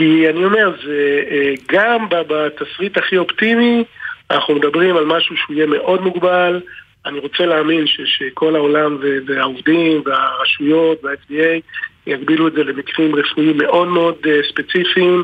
[0.02, 3.84] כי אני אומר, זה אה, גם בתסריט הכי אופטימי,
[4.32, 6.62] אנחנו מדברים על משהו שהוא יהיה מאוד מוגבל.
[7.06, 8.98] אני רוצה להאמין ש, שכל העולם
[9.28, 11.60] והעובדים והרשויות וה-FDA
[12.08, 15.24] יגבילו את זה למקרים רפואיים מאוד מאוד אה, ספציפיים,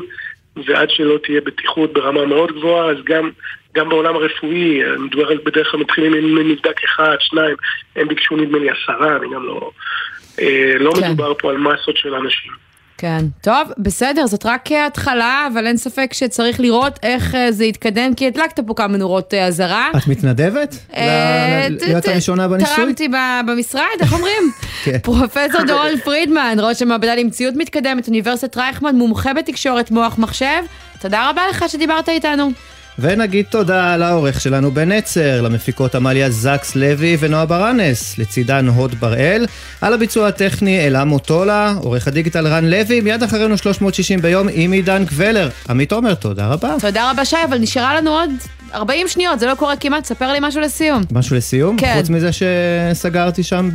[0.66, 3.30] ועד שלא תהיה בטיחות ברמה מאוד גבוהה, אז גם,
[3.74, 7.56] גם בעולם הרפואי, מדובר על- בדרך כלל מתחילים עם נבדק אחד, שניים,
[7.96, 9.70] הם ביקשו נדמה לי עשרה, אני גם לא...
[10.40, 11.10] אה, לא כן.
[11.10, 12.67] מדובר פה על מסות של אנשים.
[12.98, 13.24] כן.
[13.40, 18.14] טוב, בסדר, זאת רק אה, התחלה, אבל אין ספק שצריך לראות איך אה, זה יתקדם,
[18.14, 19.90] כי הדלקת פה כמה נורות אה, אזהרה.
[19.96, 20.76] את מתנדבת?
[21.86, 22.76] להיות הראשונה בניסוי?
[22.76, 23.08] תרמתי
[23.46, 24.42] במשרד, איך אומרים?
[24.84, 24.98] כן.
[25.02, 30.62] פרופסור דורון פרידמן, ראש המעבדה למציאות מתקדמת, אוניברסיטת רייכמן, מומחה בתקשורת מוח מחשב.
[31.00, 32.50] תודה רבה לך שדיברת איתנו.
[32.98, 39.46] ונגיד תודה לעורך שלנו בנצר, למפיקות עמליה זקס לוי ונועה ברנס, לצידן הוד בראל,
[39.80, 45.04] על הביצוע הטכני אלה מוטולה, עורך הדיגיטל רן לוי, מיד אחרינו 360 ביום עם עידן
[45.06, 45.48] קבלר.
[45.68, 46.74] עמית עומר, תודה רבה.
[46.80, 48.30] תודה רבה שי, אבל נשארה לנו עוד
[48.74, 51.02] 40 שניות, זה לא קורה כמעט, ספר לי משהו לסיום.
[51.12, 51.76] משהו לסיום?
[51.76, 51.94] כן.
[51.98, 53.70] חוץ מזה שסגרתי שם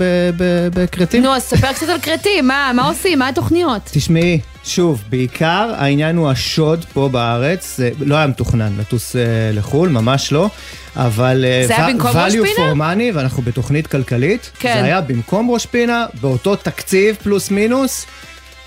[0.74, 1.24] בכרתים?
[1.24, 3.82] נו, אז ספר קצת על כרתים, מה, מה עושים, מה התוכניות?
[3.94, 9.22] תשמעי, שוב, בעיקר העניין הוא השוד פה בארץ, זה לא היה מתוכנן לטוס אה,
[9.54, 10.50] לחו"ל, ממש לא,
[10.96, 11.46] אבל...
[11.48, 12.72] אה, זה היה במקום ראש value פינה?
[12.72, 14.52] for money, ואנחנו בתוכנית כלכלית.
[14.60, 14.74] כן.
[14.74, 18.06] זה היה במקום ראש פינה, באותו תקציב פלוס מינוס,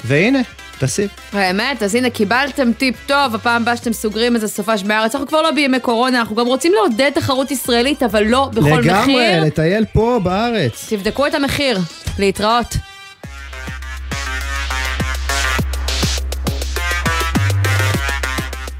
[0.05, 0.39] והנה,
[0.79, 1.11] תסיק.
[1.33, 5.43] האמת, אז הנה קיבלתם טיפ טוב, הפעם הבאה שאתם סוגרים איזה סופש בארץ, אנחנו כבר
[5.43, 8.79] לא בימי קורונה, אנחנו גם רוצים לעודד תחרות ישראלית, אבל לא בכל מחיר.
[8.79, 10.87] לגמרי, לטייל פה בארץ.
[10.89, 11.79] תבדקו את המחיר,
[12.19, 12.77] להתראות.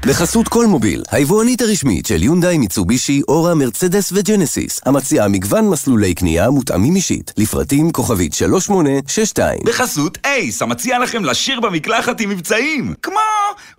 [0.07, 6.49] בחסות כל מוביל, היבואנית הרשמית של יונדאי, מיצובישי, אורה, מרצדס וג'נסיס, המציעה מגוון מסלולי קנייה
[6.49, 9.59] מותאמים אישית, לפרטים כוכבית 3862.
[9.65, 12.93] בחסות אייס, המציע לכם לשיר במקלחת עם מבצעים.
[13.01, 13.19] כמו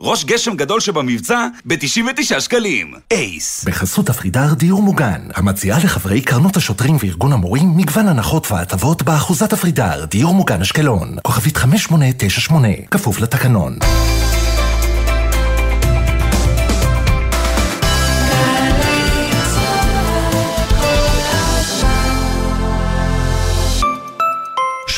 [0.01, 2.93] ראש גשם גדול שבמבצע ב-99 שקלים.
[3.11, 3.65] אייס.
[3.65, 10.05] בחסות אפרידר דיור מוגן, המציעה לחברי קרנות השוטרים וארגון המורים מגוון הנחות והטבות באחוזת אפרידר,
[10.05, 13.79] דיור מוגן אשקלון, כוכבית 5898, כפוף לתקנון.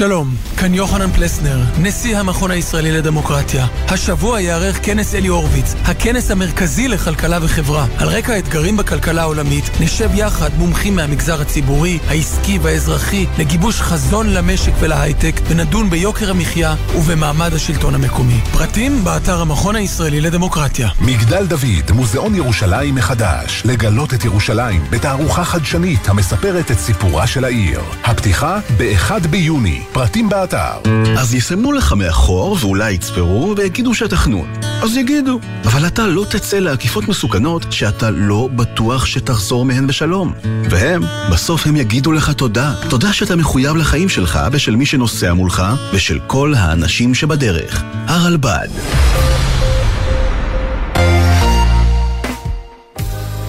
[0.00, 3.66] שלום, כאן יוחנן פלסנר, נשיא המכון הישראלי לדמוקרטיה.
[3.88, 7.86] השבוע ייערך כנס אלי הורוביץ, הכנס המרכזי לכלכלה וחברה.
[7.98, 14.72] על רקע האתגרים בכלכלה העולמית, נשב יחד מומחים מהמגזר הציבורי, העסקי והאזרחי, לגיבוש חזון למשק
[14.80, 18.40] ולהייטק, ונדון ביוקר המחיה ובמעמד השלטון המקומי.
[18.52, 20.88] פרטים באתר המכון הישראלי לדמוקרטיה.
[21.00, 23.62] מגדל דוד, מוזיאון ירושלים מחדש.
[23.64, 27.80] לגלות את ירושלים בתערוכה חדשנית המספרת את סיפורה של העיר.
[28.04, 29.82] הפתיחה ב-1 ביוני.
[29.92, 30.72] פרטים באתר.
[31.18, 34.52] אז יסמנו לך מאחור ואולי יצפרו ויגידו שאתה חנון.
[34.82, 35.40] אז יגידו.
[35.64, 40.32] אבל אתה לא תצא לעקיפות מסוכנות שאתה לא בטוח שתחזור מהן בשלום.
[40.70, 42.74] והם, בסוף הם יגידו לך תודה.
[42.88, 45.62] תודה שאתה מחויב לחיים שלך ושל מי שנוסע מולך
[45.92, 47.82] ושל כל האנשים שבדרך.
[48.06, 48.68] הרלב"ד.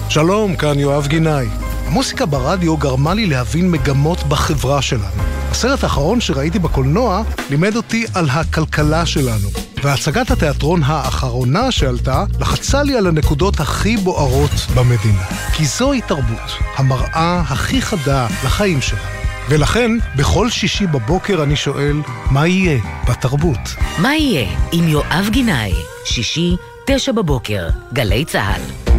[0.08, 1.46] שלום, כאן יואב גינאי.
[1.86, 5.41] המוסיקה ברדיו גרמה לי להבין מגמות בחברה שלנו.
[5.52, 9.48] הסרט האחרון שראיתי בקולנוע לימד אותי על הכלכלה שלנו.
[9.82, 15.24] והצגת התיאטרון האחרונה שעלתה לחצה לי על הנקודות הכי בוערות במדינה.
[15.52, 19.02] כי זוהי תרבות, המראה הכי חדה לחיים שלנו.
[19.48, 21.96] ולכן, בכל שישי בבוקר אני שואל,
[22.30, 23.74] מה יהיה בתרבות?
[23.98, 25.72] מה יהיה עם יואב גינאי?
[26.04, 28.92] שישי, תשע בבוקר, גלי צה"ל.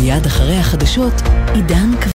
[0.00, 1.14] מיד אחרי החדשות,
[1.54, 1.90] עידן